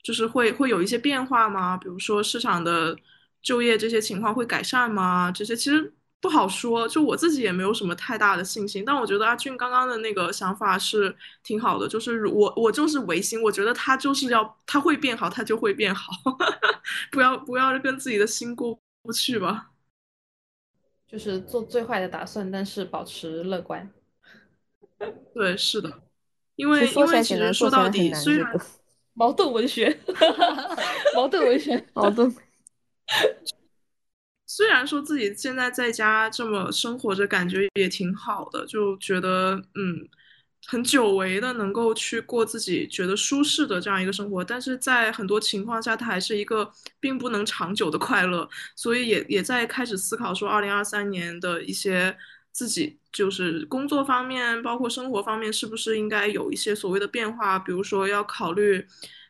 [0.02, 1.76] 就是会会有一些变化吗？
[1.76, 2.96] 比如说市场的
[3.42, 5.30] 就业这些情况会改善吗？
[5.30, 5.92] 这些其实。
[6.24, 8.82] 不好说，就我自己也没有什么太大的信心。
[8.82, 16.10] 但我觉得阿俊刚刚的那个想法是挺好的，就是我我就是唯心，我觉得他就是要他会变好，他就会变好，
[17.12, 19.72] 不要不要跟自己的心过不去吧。
[21.06, 23.92] 就是做最坏的打算，但是保持乐观。
[25.34, 25.92] 对，是的。
[26.56, 28.50] 因为因为其实说到底，虽然
[29.12, 30.00] 矛盾文学，
[31.14, 32.34] 矛盾文学，矛盾。
[34.56, 40.08] 虽然说自己现在在家这么生活着，感觉也挺好的，就觉得嗯。
[40.66, 52.16] 很久违的能够去过自己觉得舒适的这样一个生活，但是在很多情况下，它还是一个并不能长久的快乐，所以也也在开始思考说，二零二三年的一些
[52.50, 57.58] 自己就是工作方面，包括生活方面，是不是应该有一些所谓的变化？
[57.58, 58.82] 比如说要考虑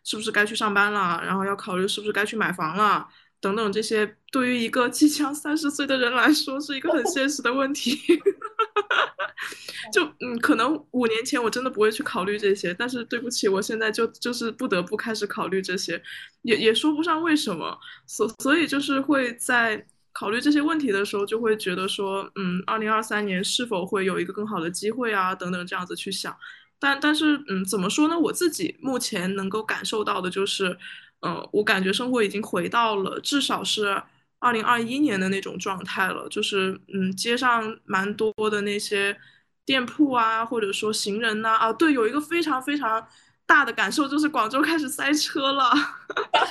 [0.05, 3.09] 是不是该去上班了，然后要考虑是不是该去买房了，
[3.45, 8.01] 等等这些，对于一个即将三十岁的人来说，是一个很现实的问题。
[9.93, 16.03] 就嗯，可能五年前我真的不会去考虑这些，但是对不起，我现在就就是不得不开始考虑这些，
[16.41, 19.85] 也也说不上为什么，所所以就是会在
[20.15, 26.35] 考虑这些问题的时候，就会觉得说，嗯，二零二三年是否会有一个更好的机会啊，等等这样子去想，
[26.79, 28.19] 但但是嗯，怎么说呢？
[28.19, 30.79] 我自己目前能够感受到的就是，
[31.25, 34.03] 嗯，我感觉生活已经回到了至少是。
[34.41, 39.19] 二零二一年的那种状态了，就是嗯，街上蛮多的那些
[39.65, 43.09] 店铺啊，或者说行人呐，啊，对，有一个非常非常
[43.47, 45.71] 大的感受，就是广州开始塞车了。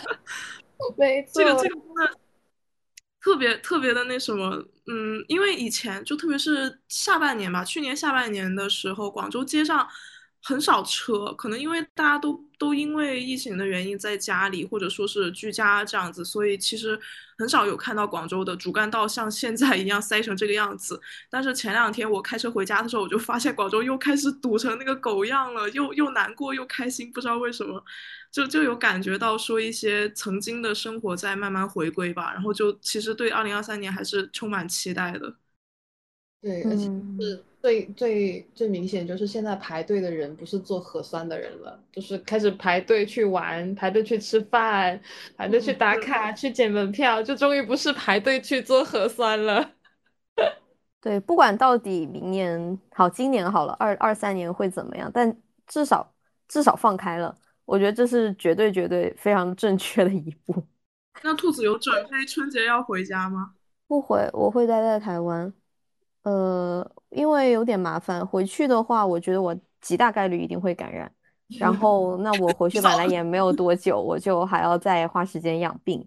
[0.97, 2.19] 没错，这个这个真的
[3.21, 4.55] 特别特别的那什么，
[4.87, 9.87] 嗯，因为以前就特别是下半年吧，去年下半年的时候，广州街上。
[10.45, 16.99] 很少车，可能因为大家都都因为疫情的原因在家里，或者说是居家这样子，所以其实
[17.37, 20.99] 很少有看到广州的主干道像现在一样塞成这个样子。
[21.29, 27.81] 但是前两天我开车回家的时候，我就发现广州又开始堵成那个狗样了，又又难过又开心，不知道为什么，
[28.29, 32.33] 就就有感觉到说一些曾经的生活在慢慢回归吧。
[32.33, 35.33] 然后就其实对二零二三年还是充满期待的。
[36.43, 36.91] 对，而且
[37.21, 45.01] 是最最最明显，就是现在排队的人不是做核酸的人了，就是开始排队去玩、排队去吃饭、
[45.37, 49.71] 排队去打卡、去捡门票，就终于不是排队去做核酸了。
[50.99, 55.33] 对，不管到底明年好，今年好了，二二三年会怎么样，但
[55.65, 56.13] 至少
[56.49, 60.61] 至少放开了，我觉得这是绝对绝对非常正确的一步。
[61.23, 63.53] 那兔子有准备春节要回家吗？
[63.87, 65.53] 不回，我会待在台湾。
[66.23, 71.11] 呃，因为有点麻烦，回去的话，我觉得我极大概率一定会感染。
[71.59, 76.03] 然后，那我回去本来也没有多久，我就还要再花时间养病。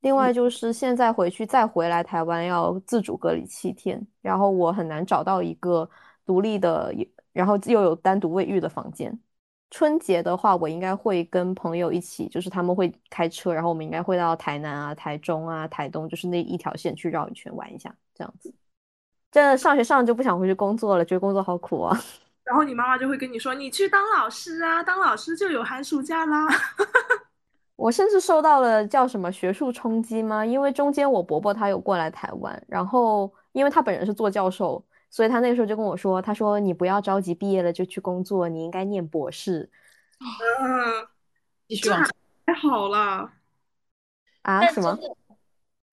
[0.00, 5.88] 另外，就是现在回去再回来台湾要自主隔离七天，然后我很难找到一个
[6.24, 6.92] 独立的，
[7.32, 9.16] 然后又有单独卫浴的房间。
[9.70, 18.54] 春节的话，我应该会跟朋友一起，就是他们会开车，然后我们应该会到台南啊、台中啊、台东，就是那一条线去绕一圈玩一下，这样子。
[19.30, 21.98] 真的上学上就不想回去工作了，觉得工作好苦啊。
[22.44, 26.46] 然后你妈妈就会跟你说：“你去当老师啊，当老师就有寒暑假啦。
[27.76, 30.44] ”我甚至受到了叫什么学术冲击吗？
[30.44, 39.70] 因为中间我伯伯他有过来台湾，然后因为他本人是做教授，所以他那个时候就跟我说：“他说你不要着急毕业了就去工作，你应该念博士。”
[40.60, 41.06] 嗯，
[41.68, 42.02] 继续往
[42.46, 43.30] 太好了
[44.42, 44.66] 啊？
[44.68, 44.98] 什么？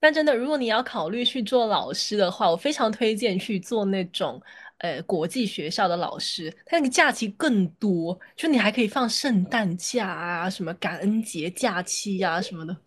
[0.06, 4.39] 但真的，如果你要考虑去做老师的话，我非常推荐去做那种
[4.78, 12.78] 呃国际学校的老师，他那个假期更多，就你还可以放圣诞假啊，什么感恩节假期呀什么的，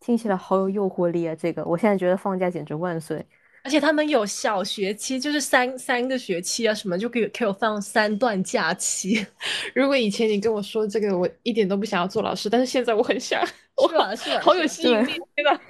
[0.00, 1.34] 听起来好有诱惑力啊！
[1.36, 3.24] 这个我现在觉得放假简直万岁，
[3.62, 9.24] 而且他们有小学期，就是三三个学期啊，什么就可以给我放三段假期。
[9.76, 14.12] 如果以前你跟我说这个，我一点都不想要做老师，但是现在我很想，是吧？
[14.16, 14.36] 是？
[14.40, 15.60] 好有吸引力，真的。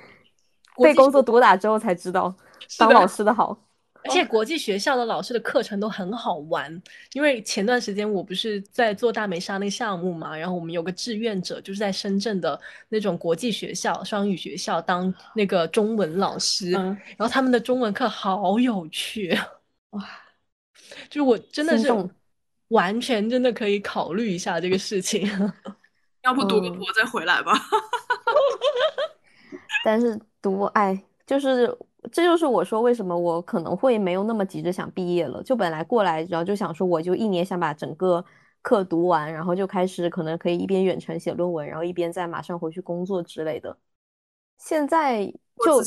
[0.83, 2.35] 被工作毒打之后才知道
[2.76, 3.57] 当老师的好，
[4.05, 6.83] 而且国际学校的老师的课程都很好玩。
[7.12, 12.59] 因为前段时间我不是在做大梅沙那个项目嘛，然后我们有个志愿者就是在深圳的
[12.89, 19.39] 那种国际学校、双语学校当那个中文老师，然后他们的中文课好有趣
[19.91, 20.05] 哇！
[21.11, 21.89] 就是我真的是
[22.68, 25.29] 完全真的可以考虑一下这个事情，
[26.22, 27.53] 要不读个博再回来吧。
[29.84, 30.18] 但是。
[30.40, 30.96] 读哎，
[31.26, 31.66] 就是
[32.12, 35.42] 这就是我说为什么我可能会没有那么急着想毕业了。
[35.42, 38.24] 就本来过来，然后就想说，我就一年想把整个
[38.62, 43.76] 课读完，然后就开始可能可以一边远程写论文，然后一边再马上回去工作之类的。
[44.59, 45.26] 现在
[45.64, 45.82] 就，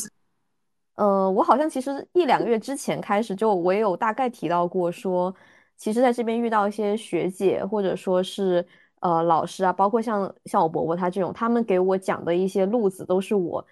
[0.96, 5.34] 呃，我好像其实一两个月之前开始，就我也有大概提到过，说
[5.78, 8.68] 其实在这边遇到一些学姐或者说是
[9.02, 13.64] 呃老师啊，包括像像我伯伯他这种，他们给我讲的一些路子都是我。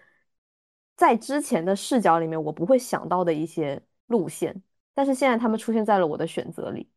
[0.96, 4.62] 在之前的视角里面，我不会想到的一些路线，
[4.94, 6.90] 但是现在他们出现在了我的选择里，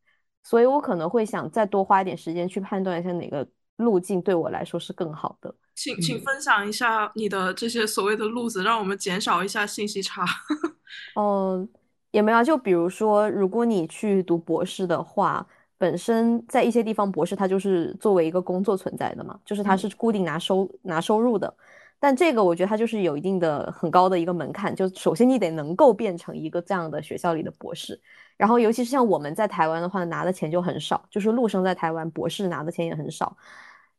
[0.43, 5.55] 所以我可能会想再多花一点时间去判断一下哪个路径对我来说是更好的。
[5.77, 10.25] 请请分享一下你的这些所谓的路子，让我们减少一下信息差。
[11.15, 11.69] 嗯，
[12.11, 15.47] 也没有，就比如说，如果你去读博士的话，
[15.83, 21.53] 本身在一些地方博士他就是作为一个工作存在的嘛，就是他是固定拿收拿收入的。
[21.99, 28.01] 但这个我觉得它就是有一定的很高的一个门槛，就首先你得能够变成一个这样的学校里的博士，
[28.37, 33.37] 然后尤其是像我们在台湾的话，拿的钱就很少，就是陆生在台湾博士拿的钱也很少，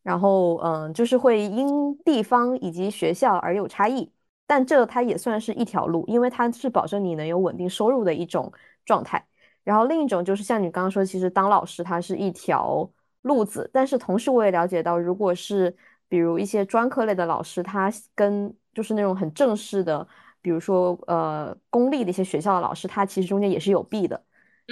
[0.04, 4.10] 然后嗯，就是会因地方以及学校而有差异，
[4.48, 8.52] 但这它也算是一条路，因为它是保证你能有稳定收入的一种
[8.86, 9.26] 状态。
[9.64, 12.90] 然后另一种就是像你刚刚说，其实当老师它是一条
[13.22, 15.76] 路子，但是同时我也了解到，如果是
[16.10, 20.06] 比如一些专科类的老师，他跟就是那种很正式的，
[20.42, 24.22] 比如说呃公立的一些学校的老师，他其实中间也是有弊的，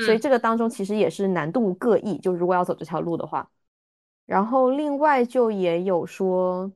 [0.06, 2.18] 所以这个当中其实也是难度各异。
[2.18, 3.50] 就如果要走这条路的话，
[4.26, 6.72] 然后另外就也有说，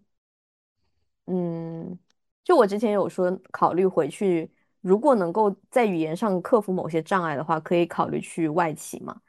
[1.27, 1.97] 嗯，
[2.43, 4.51] 就我之前有说考虑回去，
[4.85, 9.19] 如果能够在语言上克服某些障碍的话，可以考虑去外企嘛。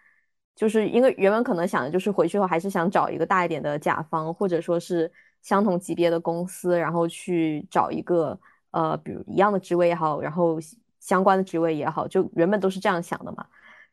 [0.54, 5.10] 就是因为原本可能想的就是回去后还是想找一个大一点的甲方，或者说是。
[5.42, 8.36] 相同级别的公司，然后去找一个
[8.72, 10.58] 呃，比如一样的职位也好，然后
[10.98, 13.46] 相关的职位也好，就原本都是这样想的嘛。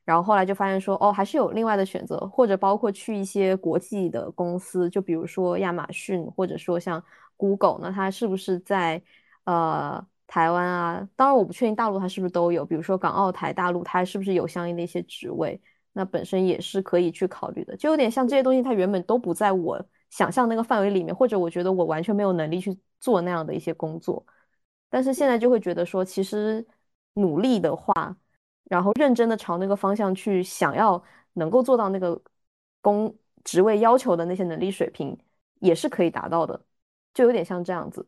[0.03, 7.03] 然后后来就发现说，哦，还是有另外的选择，或者包括去一些国际的公司，就比如说亚马逊，或者说像
[7.38, 8.99] Google，那它是不是在
[9.43, 10.03] 呃
[10.34, 11.07] 台湾啊？
[11.15, 15.61] 当然我不确定大陆它是不是都有，比如说港澳台大陆它是不是有相应的一些职位，
[15.91, 17.77] 那本身也是可以去考虑的。
[17.77, 19.79] 就有点像这些东西，它原本都不在我。
[20.09, 24.25] 想象那个范围里面，或者我觉得我完全没有能力去做那样的一些工作，
[24.89, 26.65] 但是现在就会觉得说，其实
[27.13, 27.93] 努力的话，
[28.63, 31.03] 然后认真的朝那个方向去，想要
[31.34, 32.19] 能够做到那个
[32.81, 35.15] 工职位要求的那些能力水平，
[35.59, 36.63] 也是可以达到的，
[37.13, 38.07] 就有点像这样子。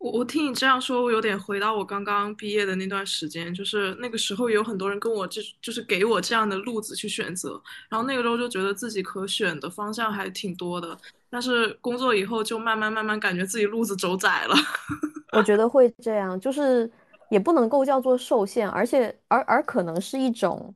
[0.00, 10.96] 我我听你这样说，我有点回到我刚刚毕业的那段时间，就是那个时候有很多人跟我就就是给我这样的路子去选择，然后那个时候就觉得自己可选的方向还挺多的，
[11.28, 14.54] 但是工作以后就慢慢慢慢感觉自己路子走窄了。
[15.36, 16.90] 我觉得会这样，就是
[17.28, 20.74] 也不能够叫做受限，而且而而可能是一种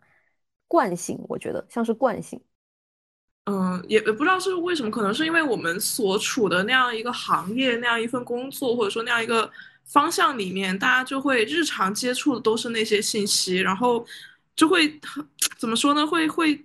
[0.68, 2.38] 惯性，我觉得像是惯性。
[3.46, 9.50] 嗯，也也不知道是为什么，可能是因为我们所处的那样一个行业、那样一份工作，或者说那样一个
[9.84, 14.06] 方向里面，大家就会日常接触的都是那些信息，然后
[14.56, 14.98] 就会
[15.58, 16.06] 怎么说呢？
[16.06, 16.64] 会会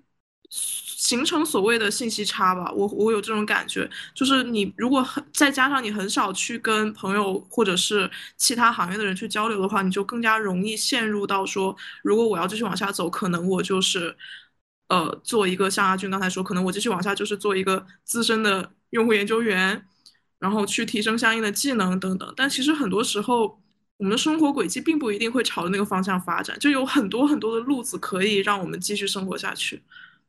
[0.49, 2.71] 形成所谓的信息差吧。
[2.71, 14.15] 我我有这种感觉，就是你如果很再加上你很少去跟朋友或者是其他行业的人去交流的话，你就更加容易陷入到说，如果我要继续往下走，可能我就是。
[14.89, 19.85] 呃，做一个像阿俊刚才说，可能我继续往下就是做一个资深的用户研究员，
[20.37, 22.33] 然后去提升相应的技能等等。
[22.35, 23.59] 但其实很多时候，
[23.97, 29.81] 我们的生活轨迹并不一定会朝着那个方向发展，就有很多很多的路子可以让我们继续生活下去。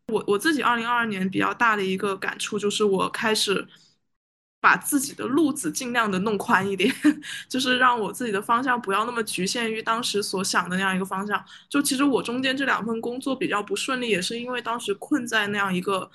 [0.09, 3.67] 我我自己二零二二年比较大的一个感触就是，我开始。
[4.61, 6.95] 把自己的路子尽量的弄宽一点，
[7.49, 11.45] 就是让我自己的方向不要那么局限于当时所想的那样一个方向。
[11.69, 16.11] 就其实我中间这两份工作比较不顺利，也是因为当时困在那样一个。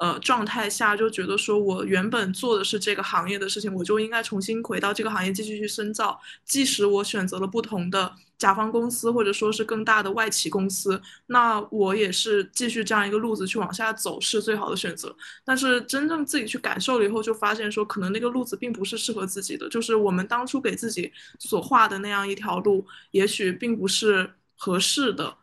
[0.00, 6.18] 呃，状态下就觉得说，我原本做的是这个行业的事情，我就应该重新回到这个行业继续去深造。
[6.42, 8.10] 即使我选择了不同的
[8.40, 15.14] 甲方公司，或者说是更大的外企公司，那我也是继续这样一个路子去往下走是最好的选择。
[15.44, 25.36] 但是真正自己去感受了以后，就发现说，可能那个路子并不是适合自己的，就是我们当初给自己所画的那样一条路，也许并不是合适的。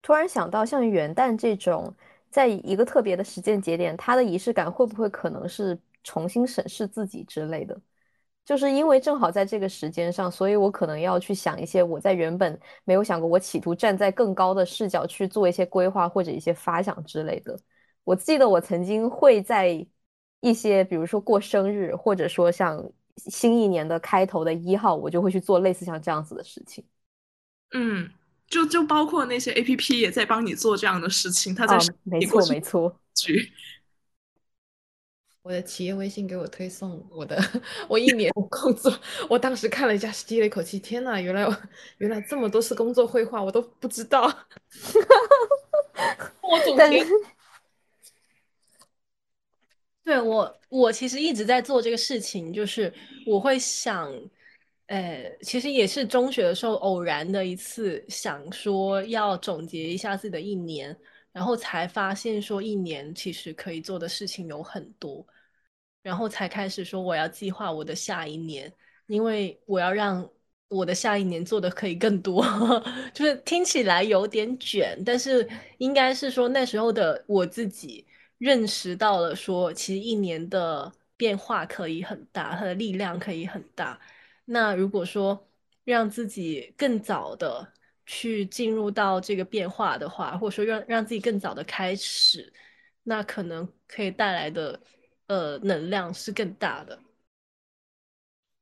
[0.00, 1.94] 突然想到，像元旦这种。
[2.32, 7.78] 在一个特别的时间节点，它的仪式感会不会可能是重新审视自己之类的？
[8.44, 17.58] 就是因为正好在这个时间上，所以我可能要去想一些我在原本没有想过，我企图站在更高的视角去做一些规划或者一些发想之类的。
[18.04, 19.86] 我记得我曾经会在
[20.40, 22.84] 一些，比如说过生日，或者说像
[23.16, 26.84] 新一年的开头的一号，我就会去做类似像这样子的事情。
[27.72, 28.10] 嗯。
[28.48, 32.94] 就就包括那些 A P P 也在帮你做这样的事情，他在没错没错。
[35.42, 37.36] 我的企业微信给我推送我的
[37.88, 38.92] 我一年工作，
[39.28, 41.44] 我当时看了一下，吸了一口气，天呐，原来
[41.98, 44.22] 原来这么多是工作绘画，我都不知道。
[46.42, 47.04] 我总结，
[50.04, 52.92] 对我我其实一直在做这个事情，就是
[53.26, 54.12] 我会想。
[54.86, 60.94] 呃，其实也是中学的时候偶然的一次，想说要总结一下自己的一年，
[61.32, 65.26] 然后才发现说一年其实可以做的事情有很多，
[66.02, 68.70] 然后才开始说我要计划我的下一年，
[69.06, 70.28] 因为我要让
[70.68, 72.44] 我的下一年做的可以更多，
[73.14, 78.06] 就是听起来有点卷，但是应该是说那时候的我自己
[78.38, 83.98] 认识到了说，其实一年的变化可以很大，它的力量可以很大。
[84.44, 85.48] 那如果说
[85.84, 87.72] 让自己更早的。
[88.06, 92.52] 去进入到这个变化的话，或者说让让自己更早的开始，
[93.02, 94.80] 那可能可以带来的
[95.26, 96.98] 呃能量是更大的。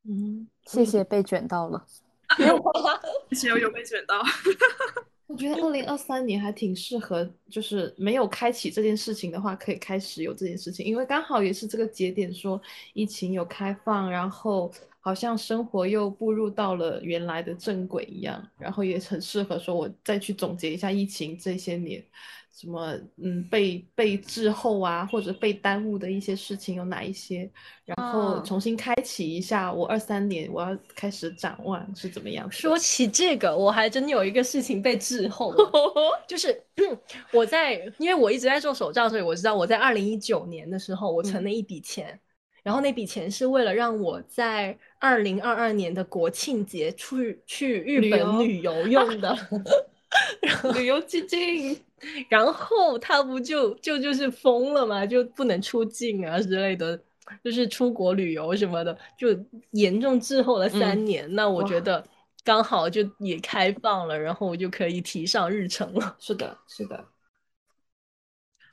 [0.05, 1.87] 嗯，谢谢被卷到了，
[3.31, 4.23] 谢谢有被卷到。
[5.27, 12.61] 我觉得二零二三年还挺适合，就是没有开启这件事情的话，可以开始有这件事情，因为刚好也是这个节点，说
[12.95, 22.05] 疫情有开放，然后好像生活又步入到了原来的正轨一样，然后也很适合说，我再去总结一下疫情这些年。
[22.53, 27.49] 什么嗯被被滞后啊或者被耽误的一些事情有哪一些？
[27.85, 32.51] 然后重新开启一下，我二三年我要开始展望是怎么样？
[32.51, 35.73] 说起这个，我还真有一个事情被滞后了，
[36.27, 36.63] 就是
[37.33, 42.21] 我在因为我一直在做手账，所以我知道我在二零一九年的时候我存了一笔钱，
[42.65, 49.37] 然后那笔钱是为了让我在二零二二年的国庆节去去日本旅游用的。
[50.75, 51.81] 旅游基金，
[52.29, 57.01] 然后他不就就就是疯了嘛，就不能出境啊之类的，
[57.45, 59.29] 就是出国旅游什么的，就
[59.71, 61.33] 严重滞后了三年。
[61.37, 62.05] 那我觉得
[62.43, 66.17] 刚好就也开放了，然后我就可以提上日程了。
[66.19, 67.05] 是的，是的。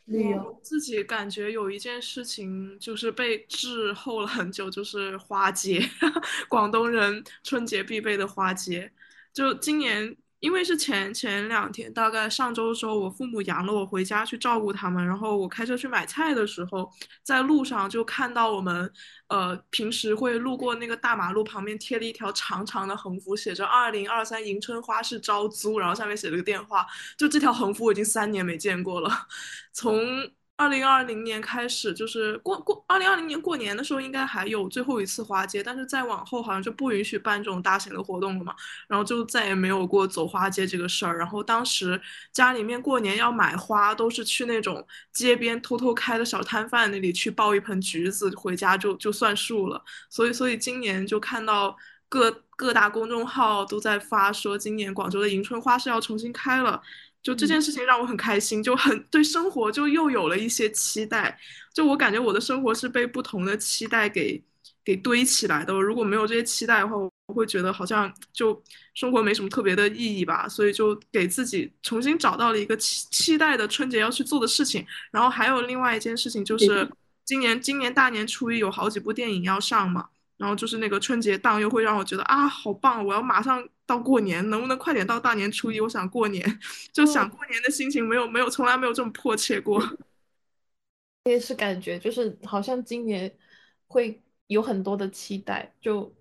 [0.08, 5.82] 旅游自己感觉有一件事情就是被滞后了很久，就是花节，
[6.50, 8.92] 广东人春节必备的花节，
[9.32, 10.18] 就今年。
[10.40, 15.06] 因为是前前两天，大概上周的时候，我父母阳了，我回家去照顾他们。
[15.06, 16.90] 然后我开车去买菜的时候，
[17.24, 18.92] 在路上就看到我们，
[19.30, 26.86] 呃，平时会路过那个大马路旁边贴了一条长长的横幅，写着“二零二三迎春花市招租”，然后上面写了个电话。
[27.18, 29.10] 就这条横幅我已经三年没见过了，
[29.74, 29.98] 从。
[30.58, 38.56] 二零二零年开始，就是过过二零二零年过年的时候，应该还有最后一次花街，但是再往后好像就不允许办这种大型的活动了嘛，
[38.88, 41.16] 然后就再也没有过走花街这个事儿。
[41.16, 42.02] 然后当时
[42.34, 49.80] 家里面过年要买花，都是去那种街边偷偷开的小摊贩那里去抱一盆橘子回家就就算数了。
[50.10, 51.78] 所以所以今年就看到
[52.10, 56.82] 各各大公众号都在发说，今年广州的迎春花市要重新开了。
[57.28, 61.38] 就这件事情让我很开心，就很对生活就又有了一些期待。
[61.74, 64.42] 就我感觉我的生活是被不同的期待给
[64.82, 65.74] 给堆起来的。
[65.74, 68.64] 如果没有这些期待的话，我会觉得好像就
[68.94, 70.48] 生活没什么特别的意义吧。
[70.48, 74.86] 所以就给自己重新找到了一个期期待的春节要去做的事情。
[75.12, 76.90] 然后还有另外一件事情就是
[77.26, 80.08] 今年今年大年初一有好几部电影要上嘛。
[80.38, 83.06] 然后就是那个春节档又会让我觉得啊，好棒！
[83.06, 85.80] 我要马上到过年，能不能快点到大年初一？
[85.82, 86.60] 我想过年，
[86.94, 89.80] 就想过年的心情没有没有从来没有这么迫切过。
[91.26, 93.36] 我也是感觉，就是好像今年
[93.88, 96.14] 会有很多的期待，就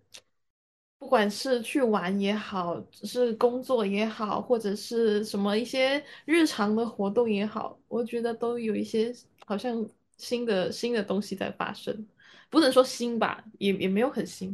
[0.98, 9.14] 不管是去玩也好，是工作也好，或者是什么一些日常的活动也好，我觉得都有一些
[9.44, 9.86] 好像
[10.16, 12.06] 新的新的东西在发生。
[12.50, 14.52] 不能说新吧，也也没有很新。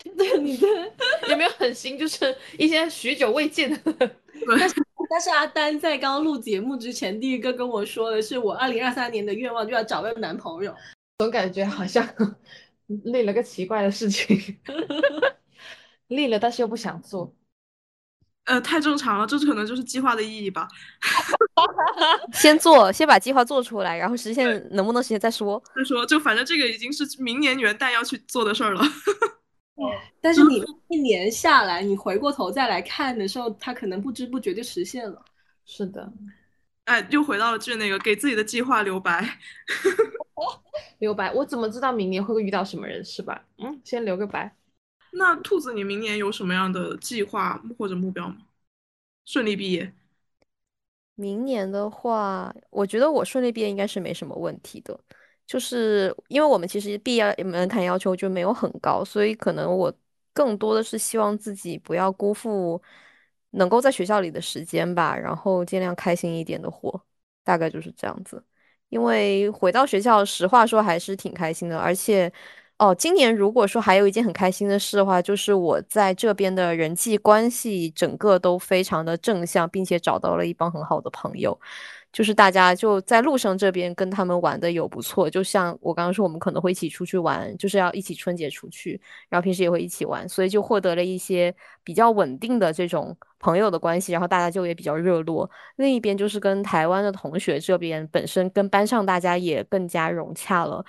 [0.16, 0.66] 对，你的
[1.28, 3.78] 也没有很新，就是一些许久未见的。
[4.58, 4.74] 但是
[5.10, 10.74] 但是阿丹在刚录节目之前，第一个跟我说的是，我二零二三年的愿望就要找个男朋友。
[11.18, 12.08] 总感觉好像
[13.04, 14.58] 立了个奇怪的事情，
[16.08, 17.34] 立了但是又不想做。
[18.44, 20.66] 呃，太正常了，这可能就是计划的意义吧。
[22.32, 25.62] 先做，先把计划做出来，然后实现能不能实现再说。
[25.74, 28.82] 再说，就反正这个已经是明年元旦要去做的事儿了。
[30.20, 35.24] 但是你一年下来，你回过头再来看的时候，它可能不知不觉就实现了。
[35.64, 36.12] 是的，
[36.84, 39.38] 哎，又回到了这那个给自己的计划留白。
[40.98, 43.42] 留白，我怎么知道明年会遇到什么人是吧？
[43.58, 44.54] 嗯，先留个白。
[45.12, 48.36] 那兔子，你明年有什么样的计划或者目标吗？
[49.24, 49.92] 顺利毕业。
[51.20, 54.98] 明年的话，我觉得我顺利毕业应该是没什么问题的。
[55.46, 59.92] 就是因为我们其实毕业门槛要求就没有很高，所以可能我
[60.32, 62.80] 更多的是希望自己不要辜负
[63.50, 67.00] 能够在学校里的时间吧，然后尽量开心一点的活，
[67.44, 68.42] 大概就是这样子。
[68.88, 72.32] 因为回到学校，实话说还是挺开心的，而且。
[72.80, 81.58] 哦，今年如果说还有一件很开心的事的话，就是我在这边的人际关系整个都非常的正向，并且找到了一帮很好的朋友。
[82.10, 91.54] 就是大家就在路上这边跟他们玩的有不错，就像我刚刚说，我们可能会一起出去玩，就是要一起春节出去，然后平时也会一起玩，所以就获得了一些
[91.84, 95.48] 比较稳定的这种朋友的关系，然后大家就也比较热络。
[95.76, 100.84] 另一边就是跟台湾的同学这边本身跟班上大家也更加融洽了，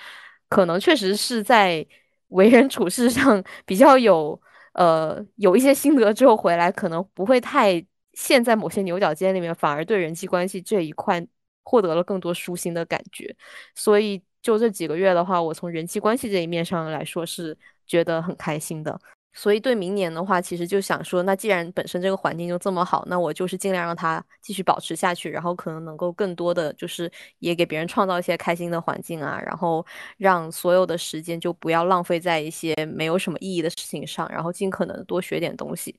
[0.52, 1.86] 可能确实是在
[2.28, 4.40] 为人处事上 比较有
[4.74, 7.84] 呃有一些心得之后回来，可能不会太。
[8.14, 11.26] 陷在某些牛角尖里面，反而对人际关系这一块
[11.64, 13.34] 获得了更多舒心的感觉。
[13.74, 19.00] 所以就这几个月的话，我从人际关系这一面上来说是觉得很开心的。
[19.34, 27.10] 所以对明年的话，其实就想说，那既然本身这个环境就这么好，那我就是尽量让它继续保持下去，然后可能能够更多的就是
[27.40, 29.86] 也给别人创造一些开心的环境啊，然后
[30.18, 35.98] 让所有的时间就不要浪费在一些没有什么意义的事情上，然后尽可能多学点东西。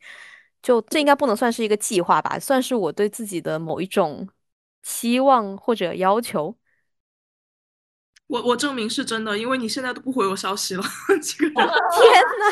[0.62, 4.28] 就这应该不能算是一个计划吧，算是我对自己的某一种
[4.82, 6.56] 期望或者要求。
[8.26, 10.82] 我我证明是真的，因为你现在都不回我消息了。
[11.08, 11.72] 这个天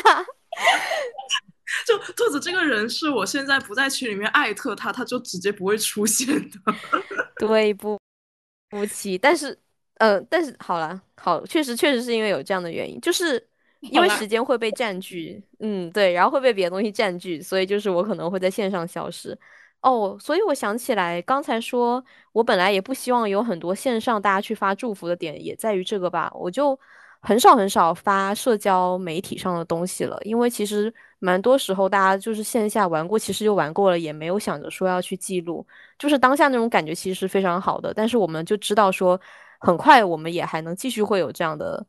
[0.03, 0.25] 哪！
[1.87, 6.59] 就兔子这个人，是我现在不在群里面艾特他，他就直接不会出现的。
[7.39, 7.99] 对不
[8.69, 9.57] 不起，但是
[9.95, 13.47] 呃，但是好了，好，确实确实是因为有这样的原因，就是。
[13.81, 19.35] 因为时间会被占据，嗯，对，然后会被别的东西占据，所以就是我可能会在线上消失。
[19.81, 26.31] 哦，所以我想起来，刚才说我本来也不希望有很多线上大家去发祝福的点，也在于这个吧。
[26.35, 26.79] 我就
[27.21, 35.65] 很少很少发社交媒体上的东西了，因为其实蛮多时候大家就是线下玩过，其实就玩过了，也没有想着说要去记录，
[35.97, 37.93] 就是当下那种感觉其实是非常好的。
[37.93, 39.19] 但是我们就知道说，
[39.59, 41.85] 很快我们也还能继续会有这样的。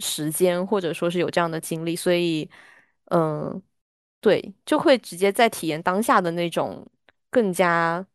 [0.00, 2.48] 时间或者说是有这样的经历，所以，
[3.06, 3.60] 嗯，
[4.20, 6.86] 对，就会直接在体验当下的那种
[7.30, 8.06] 更加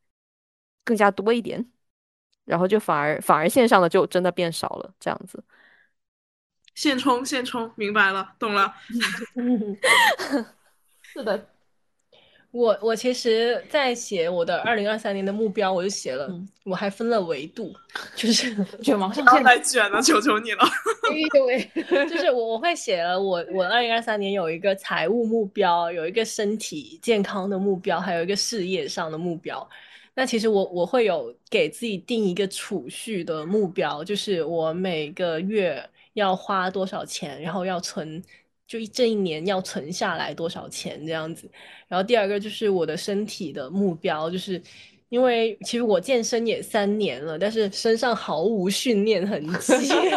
[0.86, 1.70] 更加多一点，
[2.45, 5.43] 然后就反而反而线上的就真的变少了，这样子。
[6.76, 8.74] 现充现充，明白了，懂了。
[11.02, 11.48] 是的。
[12.52, 16.30] 我我其实，在写我的二零二三年的目标，我就写了，
[16.64, 17.74] 我还分了维度，
[18.16, 20.64] 就是卷毛上线 太卷了，求求你了。
[22.08, 29.68] 就是我我会写了，我我二零二三年有一个财务目标，有一个身体健康的目标，还有一个事业上的目标。
[30.14, 38.24] 那其实我我会有给自己定一个储蓄的目标，就是我每个月要花多少钱，然后要存。
[38.66, 41.51] 就这一年要存下来多少钱这样子，
[41.88, 44.59] 然后第二个就是我的身体的目标，就是
[45.14, 49.74] 因为其实我健身也三年了，但是身上毫无训练痕迹，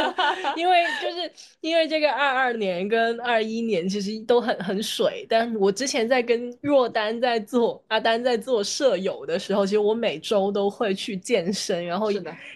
[0.57, 1.31] 因为就是
[1.61, 12.11] 因为这个二二年跟二一年其实都很很水，但我之前在跟若丹在做阿丹在做舍友的时候，其实我每周都会去健身，然后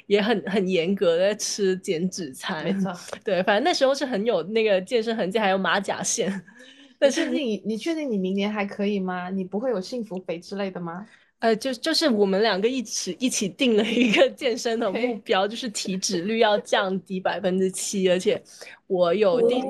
[0.07, 2.91] 也很很严格的吃减脂餐，没错，
[3.23, 6.43] 对，反正那时候是很有那个健身痕迹，还有马甲线。
[6.99, 9.29] 但是你你确定你明年还可以吗？
[9.29, 11.07] 你不会有幸福肥之类的吗？
[11.41, 18.41] 呃，就就是我们两个一起一起定了一个健身的目标，就是体脂率要降低百分之七，而且
[18.87, 19.65] 我有定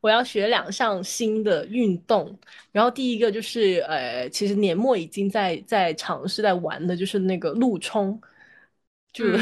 [0.00, 2.38] 我要学两项新的运动，
[2.72, 8.20] 然后第一个就是呃，其实年末已经在在尝试在玩的，就是那个路冲，
[9.12, 9.24] 就。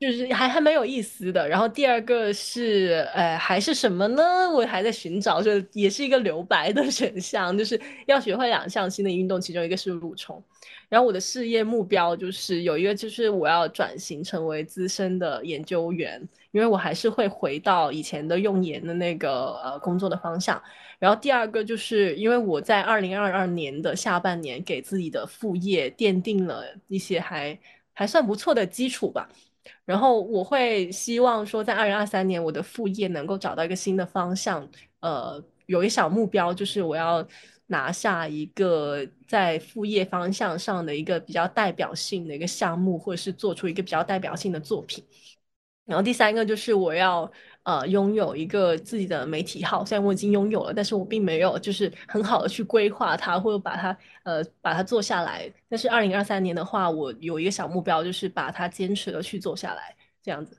[0.00, 4.48] 就是还还蛮有意思的，然后第二个是，呃，还是什么呢？
[4.48, 10.40] 我还在寻找，就也是一个留白的 选项，就是要学会两项新的运动，其中一个是路冲。
[10.88, 16.20] 然后我的事业目标就是有一个，就是我要转型成为资深的研究员，
[16.50, 20.62] 因为我还是会回到以前的用研的那个呃工作的方向。
[20.98, 27.58] 然后第二个就是因为我在二零二二年的下半年给自己的副业奠定了一些还
[27.92, 29.28] 还算不错的基础吧。
[29.84, 34.66] 然后我会希望说，在二零二三年，我的副业能够找到一个新的方向。
[35.00, 37.26] 呃，有一小目标，就是我要
[37.68, 45.02] 拿下一个在副业方向上的一个比较代表性的一个项目，或者是做出一个比较代表性的作品。
[45.84, 47.30] 然后第三个就是我要。
[47.64, 55.52] 呃，拥有一个自己的媒体号，虽然我已经拥有了，但是我并没有就是很好的去规划它，或者把它呃把它做下来。
[55.68, 60.56] 但是二零二三年的话，我有一个小目标，就是把它坚持的去做下来，这样子。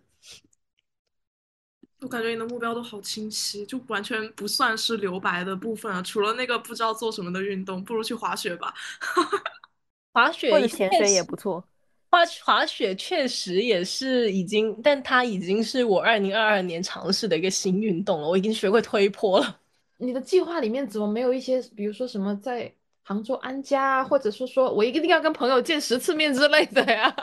[2.01, 6.01] 我感觉你的目标都好清晰，就完全不算是留白的部分啊。
[6.01, 8.73] 除了那个不知道做什么的运动，不如去滑雪吧。
[10.13, 11.63] 滑雪或者潜水也不错。
[12.09, 18.27] 滑滑雪确实也是已经，但它已经是我二零二二年尝试的一个新运动了。
[18.27, 19.59] 我已经学会推坡了。
[19.97, 22.73] 你的计划里面怎么没有一些，比如说什么在
[23.03, 27.13] 杭州安家，或者是说我一定要跟朋友见十次面之类的呀？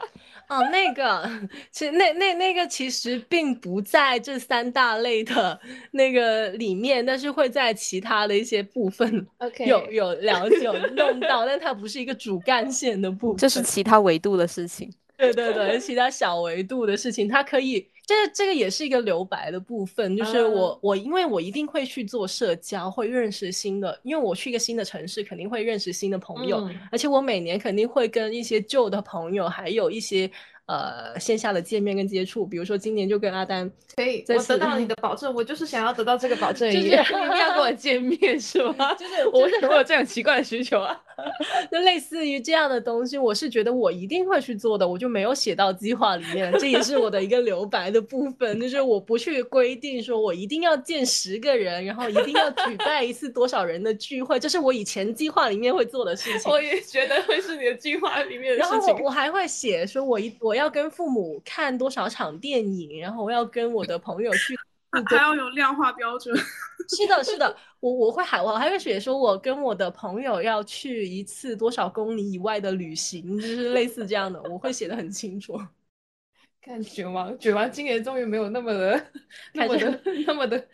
[0.48, 1.28] 哦，那个，
[1.70, 5.58] 其实那那那个其实并不在这三大类的
[5.90, 14.92] 那个里面，但是会在其他的一些部分，OK，有有了解有弄到，但它不是一个主干线的部分，这是其他维度的事情。
[15.16, 30.30] 对 对对，其他小维度的事情，它可以，这这个也是一个留白的部分，就是我我因为我一定会去做社交，会认识新的，因为我去一个新的城市，肯定会认识新的朋友，而且我每年肯定会跟一些旧的朋友，还有一些。
[30.68, 36.98] 呃，线下的见面跟接触，比如说今年就跟阿丹，可以，我得到了你的保证，我就是想要得到这个保证，就是你一定
[37.38, 38.92] 要跟我见面，是吗？
[38.98, 41.00] 就是我为什么有这样奇怪的需求啊？
[41.70, 56.50] 就类似于这样的东西，我是觉得我一定会去做的，我就没有写到计划里面，这也是我的一个留白的部分，就是我不去规定说我一定要见十个人，然后一定要举办一次多少人的聚会，这是我以前计划里面会做的事情。
[56.50, 58.88] 我也觉得会是你的计划里面的事情。
[58.88, 60.56] 然后我还会写说，我一我。
[60.56, 64.58] 要跟父母看多少场电影，然后我要跟我的朋友去，
[64.90, 66.36] 还要有量化标准。
[66.88, 75.60] 是的，是的，我我会还我还会写说，我跟我的朋友要去一次多少公里以外的旅行，就是类似这样的，我会写的很清楚。
[76.62, 79.06] 看卷王，卷王今年终于没有那么的
[79.52, 80.68] 那么的那么的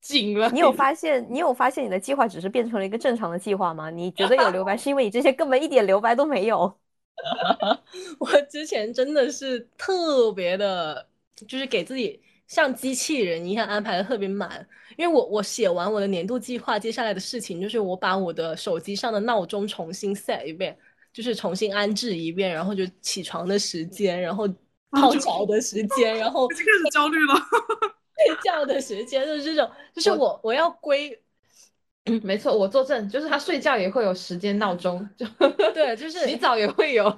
[0.00, 0.48] 紧了。
[0.50, 1.26] 你有发现？
[1.28, 3.90] 你有发现你的计划只是变成了一个正常的计划吗？
[3.90, 6.78] 你觉得有留白， 是因为你这些根本一点留白都没有。
[8.18, 11.08] 我之前真的是特别的，
[11.48, 12.20] 就是给自己
[12.52, 14.68] 像机器人一样安排的特别满，
[14.98, 20.76] 因为我我写完我的年度计划，接下来的事情就是我把我的手机上的闹钟重新 set 一遍，
[21.14, 24.46] 就是重新安置一遍，然后就起床的时间，然后
[24.90, 26.62] 泡澡的时间，然后 开始
[26.92, 27.34] 焦虑了，
[28.26, 31.18] 睡觉的时间，就是这种，就是我我要归。
[32.22, 35.24] 没错，我作证，就是他睡觉也会有时间闹钟，就
[35.72, 37.08] 对， 就是洗澡也会有，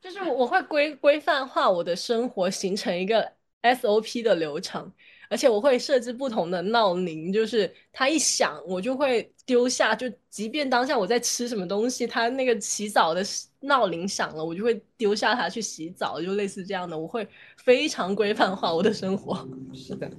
[0.00, 3.32] 就是我会规规范化我的生活，形成一个
[3.64, 4.92] SOP 的流程，
[5.28, 13.24] 而且我会设置不同的闹铃，就是它一响，我就会丢下，就即便当下我在吃什么东西，它那个洗澡的
[13.60, 17.26] 闹铃响了，我就会丢下它去洗澡，就类似这样的，我会
[17.56, 19.48] 非常规范化我的生活。
[19.74, 20.10] 是的。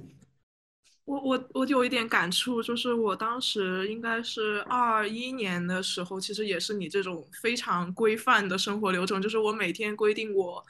[1.04, 10.60] 我我我有一点感触，就是我当时应该是二一年的时候，其实也是你这种非常规范的生活流程，就是我每天规定我，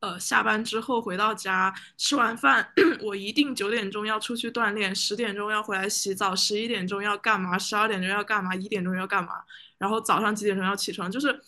[0.00, 2.68] 呃，下班之后回到家吃完饭，
[3.02, 9.32] 我一定九点钟要出去锻炼，十点钟要回来洗澡，十一点钟要干嘛，十二点钟要干嘛，一点钟要干嘛，
[9.78, 11.40] 然后早上几点钟要起床，就是。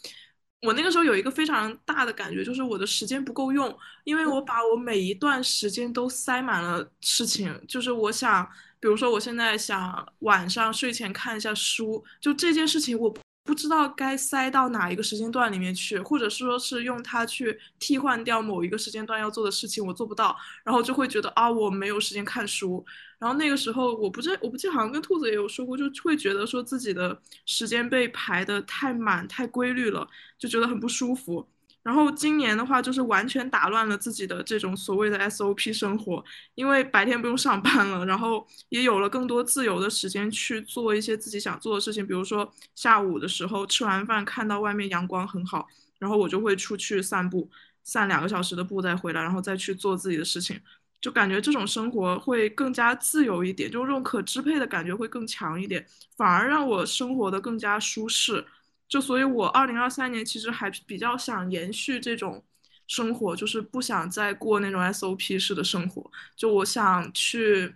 [0.63, 7.57] 我那个时候有一个非常大的感觉，就是我的时间不够用，因为我把我每一段时间都塞满了事情。
[7.69, 8.45] 就是我想，
[8.81, 13.09] 比如说我现在想晚上睡前看一下书，就这件事情我
[13.49, 22.85] 不知道该塞到哪一个时间段里面去，或者是说是用它去替换掉某一个时间段要做的事情，我做不到，然后就会觉得啊，我没有时间看书。
[23.19, 30.07] 然后那个时候，我不记我不记得好像跟兔子也有说过，就会觉得说自己的时间被排得太满、太规律了，
[30.39, 31.49] 就觉得很不舒服。
[31.89, 36.23] 然后今年的话，就是完全打乱了自己的这种所谓的 SOP 生活，
[36.55, 45.67] 因为白天不用上班了，然后也有了更多自由的时间去做一些自己想做的事情，比如说下午的时候吃完饭看到外面阳光很好，
[45.99, 47.49] 然后我就会出去散步，
[47.83, 50.61] 散两个小时的步再回来，然后再去做自己的事情。
[51.01, 55.87] 就感觉这种生活会更加自由一点，就这种可支配的感觉会更强一点，
[56.19, 58.45] 反而让我生活的更加舒适。
[58.89, 62.43] 就所以，我二零二三年其实还比较想延续这种
[62.87, 66.11] 生活，就是不想再过那种 SOP 式的生活。
[66.37, 67.75] 就我想去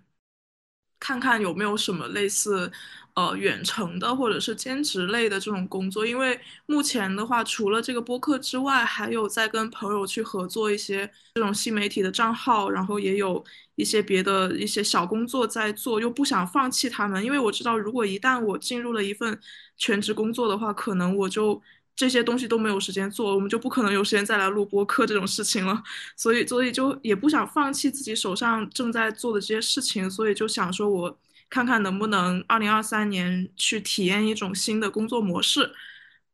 [0.99, 2.71] 看看有没有什么类似。
[3.15, 13.45] 呃，远程的或者是兼职类的这种工作，因为目前的话，除了这个播客之外，还有在跟朋友去合作一些这种新媒体的账号，然后也有
[13.75, 19.39] 一些别的一些小工作在做，又不想放弃他们，因为我知道，如果一旦我进入了一份
[19.77, 21.61] 全职工作的话，可能我就
[21.95, 25.83] 这些东西都没有时间做，我们就不可能有时间再来录播客这种事情了，
[26.17, 31.19] 所以，所以就也不想放弃自己手上正在做的这些事情，所以就想说我。
[31.53, 35.71] 看看能不能二零二三年去体验一种新的工作模式，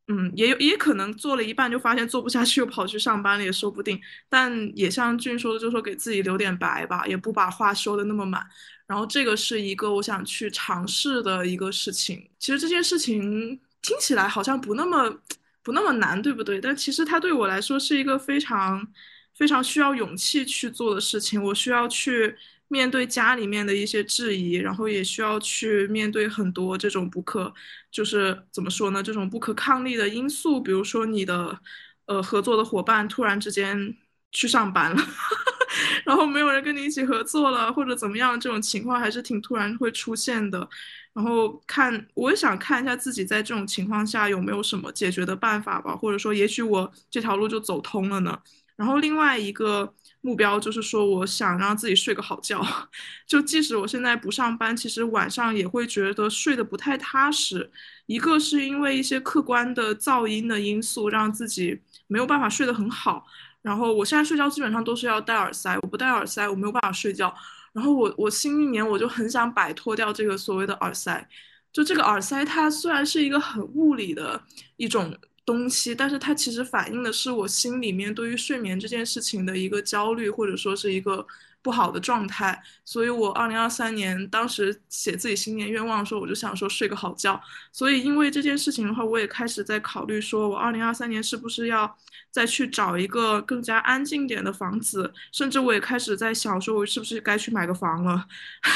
[0.07, 3.99] 嗯，也有也可能做了一半就发现做不下去，又跑去上班了也说不定。
[4.29, 8.47] 但也像俊说的，就说给自己留点白吧，也不把话说的那么满。
[8.87, 12.29] 然后这个是一个我想去尝试的一个事情。
[12.39, 15.13] 其实这件事情听起来好像不那么
[15.61, 16.61] 不那么难，对不对？
[16.61, 18.87] 但其实它对我来说是一个非常
[19.35, 21.43] 非常需要勇气去做的事情。
[21.43, 22.35] 我需要去
[22.69, 27.53] 面对家里面的一些质疑，然后也需要去面对很多这种不可，
[27.91, 29.03] 就是怎么说呢？
[29.03, 31.59] 这种不可抗力的因素，比如说你的
[32.05, 33.97] 呃合作的伙伴突然之间
[34.31, 35.03] 去上班了。
[36.05, 40.67] 然后没有人跟你一起合作了，或者怎么样，这种情况还是挺突然会出现的。
[41.13, 48.39] 然后看，我也想看一下自己在这种情况下有没有什么解决的办法吧，或者说，也许我这条路就走通了呢。
[48.75, 52.65] 然后另外一个目标就是说，我想让自己睡个好觉。
[53.25, 57.71] 就即使我现在不上班，其实晚上也会觉得睡得不太踏实。
[58.05, 63.25] 一个是因为一些客观的噪音的因素，让自己没有办法睡得很好。
[63.61, 67.33] 然后我现在睡觉基本上都是要戴耳塞，我不戴耳塞我没有办法睡觉。
[67.71, 71.27] 然后我我新一年我就很想摆脱掉这个所谓的耳塞，
[71.71, 74.41] 就这个耳塞它虽然是一个很物理的
[74.77, 75.15] 一种
[75.45, 81.25] 东西，但是它其实反映的是我心里面对于睡眠这件事情的一个焦虑，或者说是一个。
[81.61, 87.39] 不好的状态，所以我二零二三年当时写自己新年愿望的时候，我就想说睡个好觉。
[87.71, 91.97] 所以因为这件事情的话，我也开始在考虑，说我二零二三年是不是要
[92.31, 98.25] 再去找一个更加安静点的房子，甚至我也开始在想，说我是不是该去买个房了。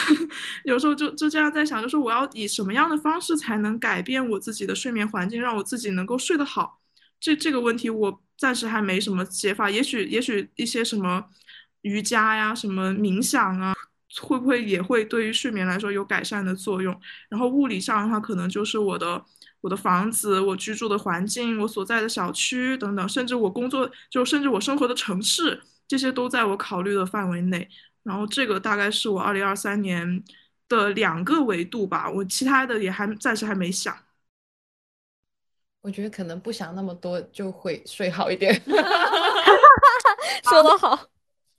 [0.65, 6.81] 有时候就就这样在想，就是我要以什么样的方式才能改变我自己的睡眠环境，让我自己能够睡得好？
[7.19, 11.23] 这这个问题我暂时还没什么解法，也许也许一些什么。
[11.83, 13.73] 瑜伽呀，什么冥想啊，
[14.21, 16.99] 会不会也会对于睡眠来说有改善的作用？
[17.29, 19.23] 然后物理上的话，可能就是我的
[19.61, 27.69] 我的房子、我居住的环境、我所在的小区等等，甚至我工作，就甚至我生活的城市，这些都在我考虑的范围内。
[28.03, 30.23] 然后这个大概是我二零二三年
[30.67, 33.95] 的两个维度吧，我其他的也还暂时还没想。
[35.81, 38.53] 我觉得可能不想那么多就会睡好一点。
[40.49, 41.07] 说得好。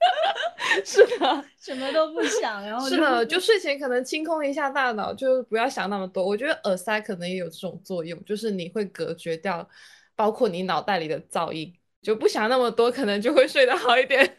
[0.85, 6.25] 是的，什么都不想，然后是的，就睡前可能清空一下大脑，就不要想那么多。
[6.25, 9.69] 我觉得耳塞可能也有这种作用，就是你会隔绝掉，
[10.17, 11.73] 包括你脑袋里的噪音，
[12.03, 14.39] 就不想那么多，可能就会睡得好一点。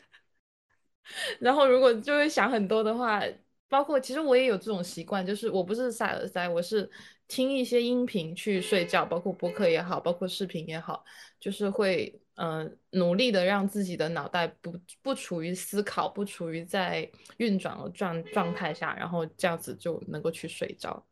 [1.39, 3.21] 然后如果就会想很多的话，
[3.69, 6.89] 包括其实我也有这种习惯，就是我不是塞耳塞，我是
[7.27, 11.05] 听一些音频去睡觉，包括播客也好，包括视频也好，
[11.39, 12.19] 就是会。
[12.35, 21.05] 嗯，努力的让自己的脑袋不不处于思考，不处于在运转的状状态下，然后这样子就能够去睡着。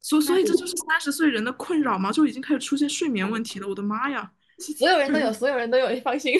[0.00, 2.10] 所所以这就是三十岁人的困扰吗？
[2.12, 3.68] 就已经开始出现睡眠问题了。
[3.68, 4.30] 我的妈呀！
[4.78, 6.34] 所有人都有，所有人都有，你放心。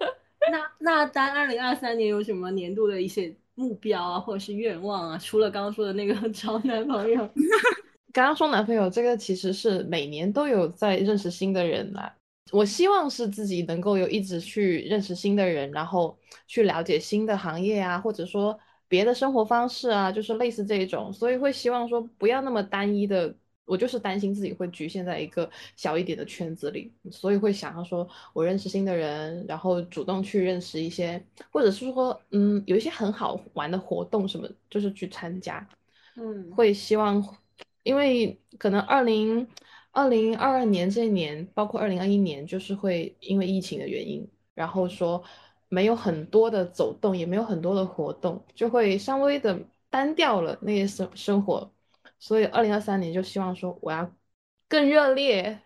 [0.50, 5.18] 那那单二零二三年有什么年度的一些目标啊，或者是愿望啊？
[5.18, 7.16] 除了刚刚说的那个 找男朋友，
[8.12, 12.14] 刚刚说男朋友这个其实是每年都有在认识新的人来。
[12.52, 16.16] 我希望是自己能够有一直去认识新的人，然后
[16.46, 18.56] 去了解新的行业啊，或者说
[18.86, 21.12] 别的生活方式啊，就是类似这一种。
[21.12, 23.34] 所以会希望说不要那么单一的，
[23.64, 35.66] 我就是担心自己会局限在一个小一点的圈子里，所以会想要说我认识新的人，然后主动去认识一些，或者是说嗯有一些很好玩的活动什么，就是去参加。
[36.16, 37.26] 嗯，会希望，
[37.82, 39.48] 因为可能二零。
[39.94, 45.22] 二零二二年这一年，包括二零二一年，就是会因为疫情的原因，然后说
[45.68, 49.56] 没有很多的走动，也没有很多的活动，就会稍微的
[49.88, 51.72] 单调了那些生生活。
[52.18, 54.10] 所以二零二三年就希望说我要
[54.68, 55.60] 更热烈，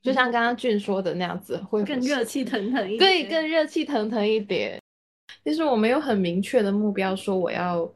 [0.00, 4.80] 就像刚刚俊说的那样子，会更热气腾腾一点，对，更热气腾腾一点。
[5.44, 7.92] 其实我没有很明确的目标，说我要。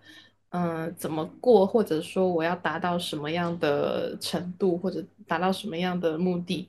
[0.50, 6.68] 嗯，怎么过，或者说我要达到什么样的程度，或者达到什么样的目的？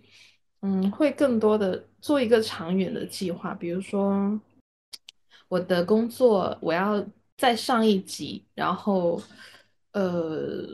[0.62, 4.38] 嗯，会更多的做一个长远的计划，比如说
[5.48, 7.06] 我的工作我要
[7.38, 9.22] 再上一级，然后
[9.94, 10.68] 呃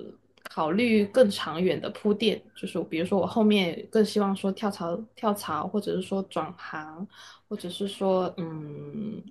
[0.49, 7.05] 考虑更长远的铺垫，就是比如说我后面更希望说跳槽跳槽，或者是说转行，
[7.47, 9.21] 或者是说嗯。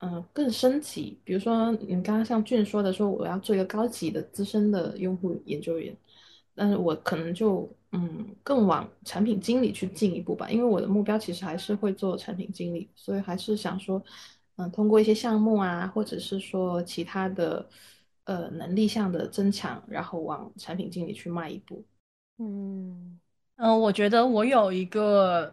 [0.00, 5.92] 嗯，更升级，比如说你刚刚像俊说的，说我要做一个高级的资深的用户研究员，
[6.54, 14.00] 但是我可能就嗯更往产品经理去进一步吧，因为我的目标其实还是会做产品经理，所以还是想说，
[14.54, 17.68] 嗯，通过一些项目啊，或者是说其他的
[18.22, 21.84] 呃能力上的增强，然后往产品经理去迈一步。
[22.38, 23.18] 嗯
[23.56, 25.52] 嗯，我觉得我有一个。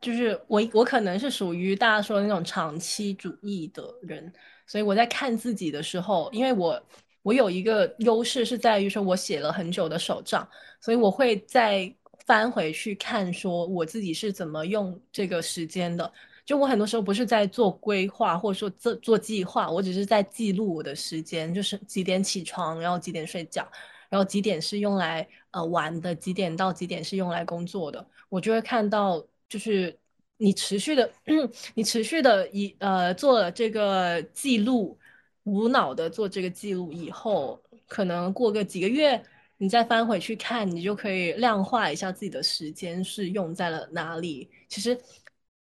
[0.00, 4.32] 就是我，我可能是属于大家说的那种长期主义的人，
[4.66, 6.82] 所以我在看自己的时候，因为我
[7.22, 10.48] 我有一个优势是在于说我写了很久的手账，
[10.80, 11.92] 所以我会再
[12.26, 16.10] 翻回去看，说我自己是怎么用这个时间的。
[16.46, 23.68] 就我很多时候不是在做规划，或者说做做计划，我只是在记录我的时间，就是几点起床，然后几点睡觉，
[24.08, 29.96] 然后几点是用来呃玩的，几点到几点是用来工作的，我就会看到，就是
[30.36, 31.10] 你持续的，
[31.74, 34.98] 你持续的以呃做了这个记录，
[35.44, 39.22] 无脑的做这个记录以后，可能过个几个月，
[39.56, 44.48] 你再翻回去看，你就可以量化一下自己的时间是用在了哪里。
[44.68, 44.98] 其实。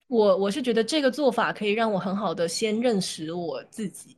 [0.07, 4.17] 我我是觉得这个做法可以让我很好的先认识我自己，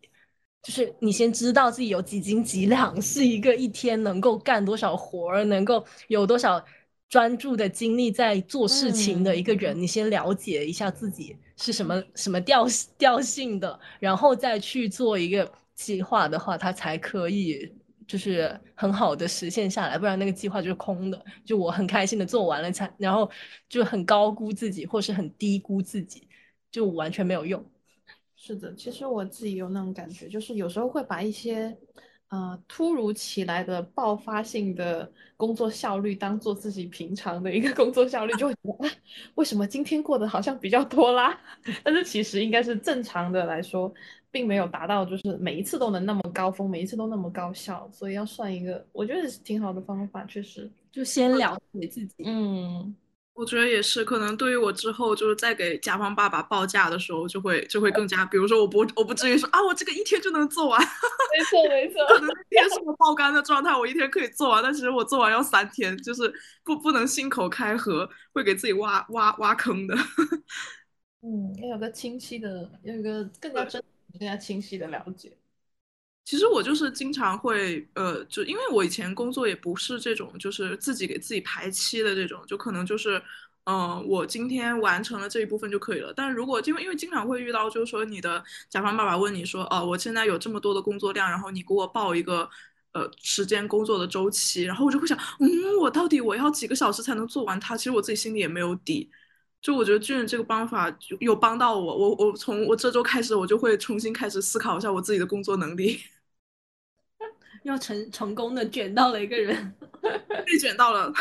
[0.63, 6.63] 就是你先知道自己有几斤几两，是一个一天能够干多少活儿，能够有多少
[7.09, 12.66] 专注的精力在做事情的一个人，你先了解一下自己是什么什么调
[12.99, 17.73] 调性的，然后再去做一个计划的话，他才可以。
[18.09, 21.24] 就是很好的实现下来，不然那个计划就是空的。
[21.45, 23.28] 就我很开心的做完了才，然后
[23.69, 26.28] 就很高估自己，或是很低估自己，
[26.70, 27.61] 就完全没有用。
[28.37, 31.77] 是的，其实我自己有那种感觉，就是有时候会把一些
[32.28, 38.93] 呃突如其来的爆发性的工作效率当做自己平常的一个工作效率，就会觉得啊，
[39.36, 41.39] 为什么今天过得好像比较多啦？
[41.85, 43.93] 但是其实应该是正常的来说。
[44.28, 52.15] 并没有达到，就是每一次都能那么高峰，每一次都那么高效，所以要算一个，我觉得是挺好的方法，确实，就先了解自己。
[52.19, 52.94] 嗯，
[53.37, 66.33] 我觉得也是，可能对于我之后就是在给甲方爸爸报价的时候，就会就会更加，比如说我不我不至于说啊，我这个一天就能做完，没错没错，可能 天是个爆肝的状态，我一天可以做完，但其实我做完要三天，就是
[66.65, 69.95] 不不能信口开河，会给自己挖挖挖坑的。
[71.21, 73.83] 嗯，要有个清晰的，要有个更加真。
[74.19, 75.37] 更加清晰的了解。
[76.27, 83.23] 其实我就是经常会，呃，就因为我以前工作也不是这种，就是自己给自己排期的这种，就可能就是，
[83.65, 86.12] 嗯，我今天完成了这一部分就可以了。
[86.16, 92.51] 但如果因为因为经常会遇到，就是说你的甲方爸爸问你说，哦，我现在有这么多的工作量，然后你给我报一个，
[92.90, 95.48] 呃，时间工作的周期，然后我就会想，嗯，
[95.81, 97.77] 我到底我要几个小时才能做完它？
[97.77, 99.09] 其实我自己心里也没有底。
[99.62, 106.01] 就我觉得俊这个方法就有帮到我，我我从我这周开始，我就会重新开始思考一下我自己的工作能力。
[107.67, 109.75] 要成成功的卷到了一个人，
[110.47, 111.13] 被卷到了，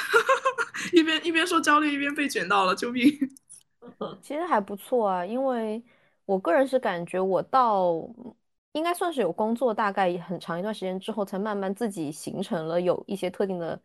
[0.93, 3.11] 一边一边说焦虑，一边被卷到了，救命！
[4.21, 5.83] 其实还不错啊，因为
[6.25, 7.93] 我个人是感觉我到
[8.73, 13.81] 应该算是有工作大概很长一段时间之后，才慢慢自己形成了有一些特定的。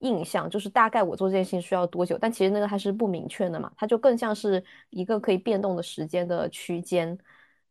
[0.00, 7.16] 印象就是大概我做这件事情需要多久，但其实那个还是不明确的嘛，它就更像是一个可以变动的时间的区间。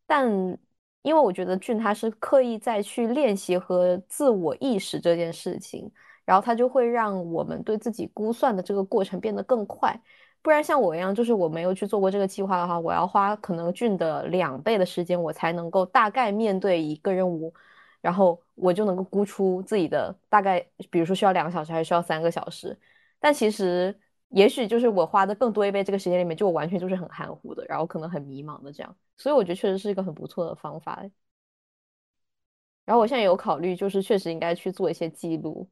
[0.08, 0.58] 但
[1.06, 5.90] 因为我觉得俊他是刻意在去练习和自我意识这件事情，
[6.26, 9.96] 然后他就会让我们对自己估算的这个过程变得更快。
[10.42, 17.54] 不然像我一样，就是我没有去做过这个计划的话，我要花可能俊的两倍的时间，我才能够大概面对一个任务。
[18.02, 20.60] 然后我就能够估出自己的大概，
[20.92, 22.78] 比如说需要两个小时还是需要三个小时，
[23.20, 23.96] 但其实
[24.30, 31.04] 也许就是我花的更多一倍这个时间里面，就我完全就是很含糊的，然后可能很迷茫的这样，所以我觉得确实是一个很不错的方法。
[32.86, 35.68] 然后我现在有考虑，就是确实应该去做一些记录，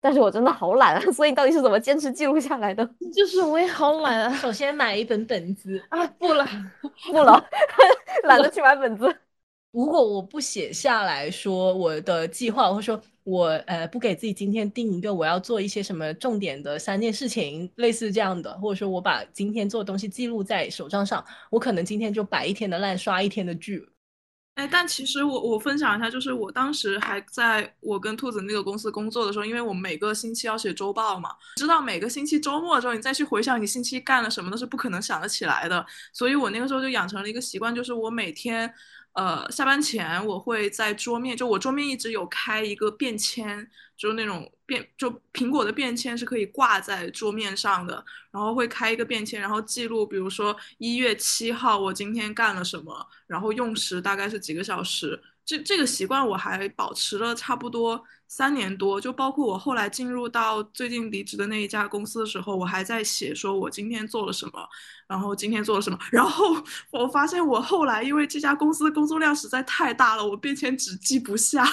[0.00, 2.84] 但是我真的好懒啊， 所以到底是怎么坚持记录下来的？
[3.14, 6.44] 就是我也好懒啊，首先买一本本子啊，不了
[7.06, 7.42] 不了，
[8.24, 9.16] 懒得去买本子。
[9.76, 23.86] 如果我不写下来说我的计划，或者说我呃不给自己今天定一个我要做一些什么重点的三件事情，类似这样的，或者说我把今天做的东西记录在手账上，我可能今天就摆一天的烂，刷一天的剧。
[24.54, 35.84] 哎，但其实我我分享一下，就是我当时还在我跟兔子那个公司工作的时候，因为我们每个星期要写周报嘛，知道每个星期周末的时候，你再去回想你星期干了什么，都是不可能想得起来的。
[36.14, 38.72] 所以我那个时候就养成了一个习惯，就是我每天。
[39.16, 43.66] 呃，下班前我会在桌面，就我桌面一直有开一个便签，
[43.96, 52.94] 就是那种便，就苹果的便签是可以挂在桌面上的，然后会开一个便签，然后记录，比如说一月七号我今天干了什么，
[53.26, 55.18] 然后用时大概是几个小时。
[55.46, 64.68] 这这个习惯我还保持了差不多三年多，就包括我后来进入到最近离职的那一家公司的时候，我还在写说我今天做了什么，
[65.06, 66.56] 然后今天做了什么，然后
[66.90, 71.64] 我发现我后来因为这家公司的工作量实在太大了，我便签纸记不下，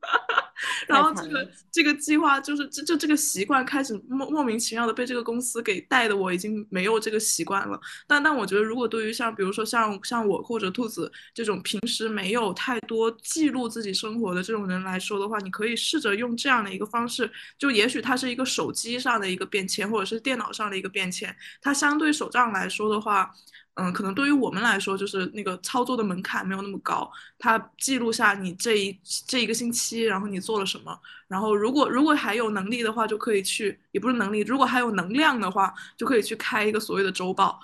[0.88, 7.78] 然后这个这个计划就是这就这个习惯开始莫莫名其妙的被这个公司给带的，我已经没有这个习惯了。
[8.06, 23.30] 但但我觉得，如果对于像比如说像像我或者兔子这种平时没有太多记录自己生活的这种人来说的话，你可以试着用这样的一个方式，就也许它是一个手机上的一个便签，或者是电脑上的一个便签，它相对手账来说的话。
[23.74, 27.10] 嗯，可能对于我们来说，就是那个操作的门槛没有那么高。
[27.38, 28.96] 它记录下你这一
[29.26, 30.96] 这一个星期，然后你做了什么，
[31.26, 37.58] 然后如果如果还有能力的话，就可以去，也不是能力，如果还有能量的话，就可以去开一个所谓的周报，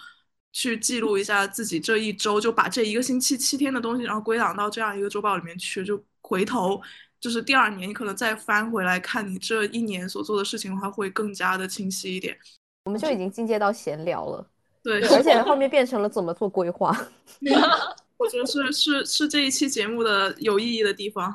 [0.52, 6.82] 去记录一下自己这一周，就把这一个星期七天的东西，然后归档到这样一个周报里面去，就回头
[7.20, 12.36] 就是第二年，你可能再翻回来看你这一年所做的事情的话，会更加的清晰一点。
[12.82, 14.50] 我们就已经进阶到闲聊了。
[14.82, 16.96] 对，而且 后面变成了怎么做规划。
[18.16, 21.32] 我觉得是是是这一期节目的有意义的地方，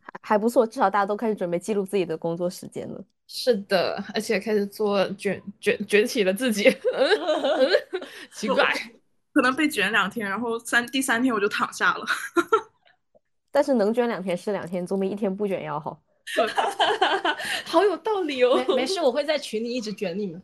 [0.00, 3.04] 还还不错，至少大家都开始准备记录自己的工作时间了。
[3.28, 6.64] 是的，而且开始做卷卷卷起了自己，
[8.34, 8.74] 奇怪，
[9.32, 12.04] 可能被卷两天，然后三第三天我就躺下了。
[13.50, 16.02] 但是能卷两天是两天，总比一天不卷要好。
[17.64, 18.62] 好有道理哦。
[18.74, 20.42] 没事，我会在群里一直卷你们。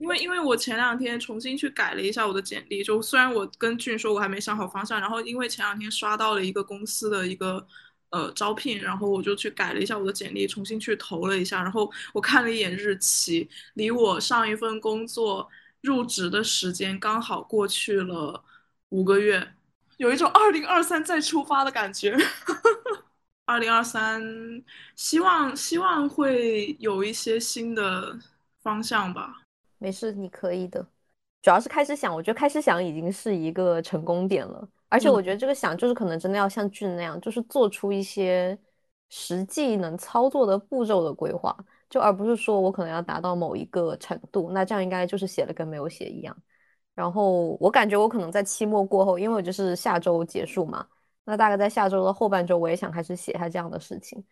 [0.00, 7.64] 因为因为我前两天重新去改了一下我的简历，就虽然我跟俊说我还没想好方向，然后因为前两天刷到了一个公司的一个
[8.08, 15.46] 呃招聘，然后我就去改了一下我的简历，重新去投了一下，然后我看了一眼日期，离我上一份工作
[15.82, 18.42] 入职的时间刚好过去了
[18.88, 19.52] 五个月，
[19.98, 22.16] 有一种二零二三再出发的感觉。
[23.44, 24.22] 二零二三，
[24.96, 28.18] 希望希望会有一些新的
[28.62, 29.39] 方向吧。
[29.80, 30.86] 没事，你可以的。
[31.42, 34.68] 主要是开始想，我觉得开始想已经是一个成功点了。
[34.90, 38.56] 而且我觉得这个想就是可能真的要像俊那样，就是做出一些
[39.08, 41.56] 实际能操作的步骤的规划，
[41.88, 46.36] 就而不是说我可能要达到某一个程度，那这样应该就是写了跟没有写一样。
[46.94, 50.86] 然后我感觉我可能在期末过后，因为我就是下周结束嘛，
[51.24, 54.22] 那大概在下周的后半周，我也想开始写下这样的事情，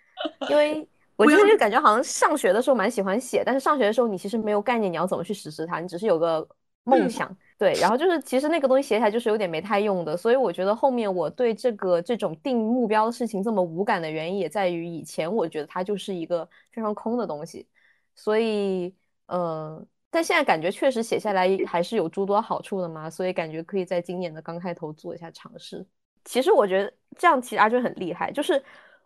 [0.50, 0.86] 因为。
[1.18, 6.48] 我就是感觉好像上学的时候蛮喜欢写，但是上学的时候你其实没有概念你要怎么去实施它，你只是有个
[6.84, 17.66] 梦想，对，然后就是其实那个东西写起来就是有点没太用的，所以我觉得后面我对这个这种定目标的事情这么无感的原因也在于以前我觉得它就是一个非常空的东西，
[18.14, 18.94] 所以
[19.26, 25.84] 嗯，但现在感觉确实写下来还是有诸多好处的嘛，所以感觉可以在今年的刚开头做一下尝试。
[26.24, 28.62] 其实我觉得这样其实阿娟很厉害，就是。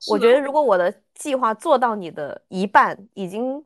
[0.09, 3.65] 我觉得，如果我的计划做到你的一半，已经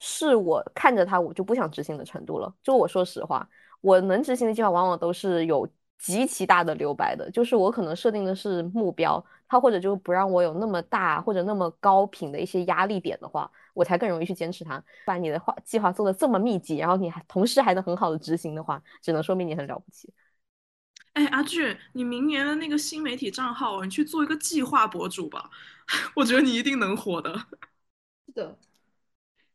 [0.00, 2.52] 是我看着它我就不想执行的程度了。
[2.62, 3.48] 就我说实话，
[3.80, 5.68] 我能执行的计划往往都是有
[5.98, 7.30] 极其大的留白的。
[7.30, 14.82] 就是我可能设定的是目标，它或者就不让我有那么大或者那么高频的一些压力点的话，我才更容易去坚持它。
[15.06, 20.12] 把你的话计划做的这么密集，然后你还同时还能很好的执行的话，只能说明你很了不起。
[21.18, 25.50] 哎，阿俊，你明年的那个新媒体账号，你去做一个计划博主吧，
[26.14, 27.34] 我觉得你一定能火的。
[28.26, 28.56] 是的。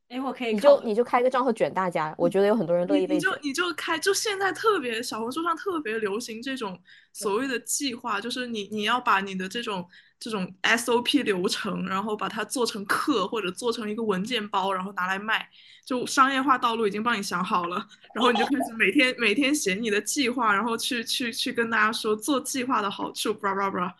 [0.10, 3.30] 哎，我可以，你就你就开个账号卷大家，我觉得有很多人乐意被卷。
[3.32, 6.78] 你就你就开，就现在特别小红书上特别流行这种
[7.14, 9.88] 所谓的计划，就是你你要把你的这种
[10.24, 15.46] 这种 SOP 流程，然后把它做成课或者做成一个文件包，然后拿来卖，
[15.86, 17.86] 就商业化道路已经帮你想好了，
[18.16, 23.94] 然后你就开始每天每天写你的计划，然后去去去跟大家说做计划的好处，布拉布拉布拉。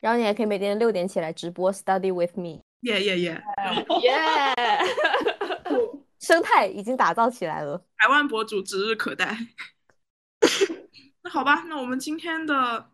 [0.00, 2.60] 然后你还可以每天六点起来直播 study with me。
[2.80, 3.42] 耶耶耶
[4.02, 4.54] 耶！
[6.18, 9.38] 生态已经打造起来了，百万博主指日可待。
[11.22, 12.90] 那好吧，那我们今天的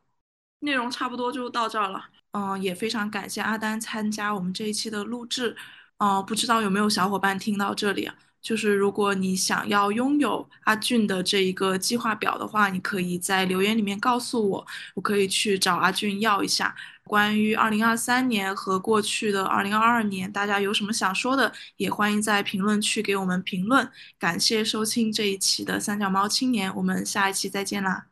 [0.58, 2.10] 内容差不多就到这儿了。
[2.32, 5.56] 嗯，也非常感谢阿丹参加我们这一期的录制。
[5.98, 8.14] 嗯，不知道有没有小伙伴听到这里啊？
[8.40, 16.74] 就是如果你想要拥有阿俊的这一个计划表的话，你可以在留言里面告诉我，我可以去找阿俊要一下。
[17.04, 23.88] 关于二零二三年和过去的二零二二年，大家有什么想说的，也欢迎在评论区给我们评论。
[24.18, 28.06] 感谢收听这一期的三脚猫青年，我们下一期再见啦。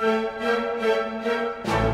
[0.00, 1.87] Thank you.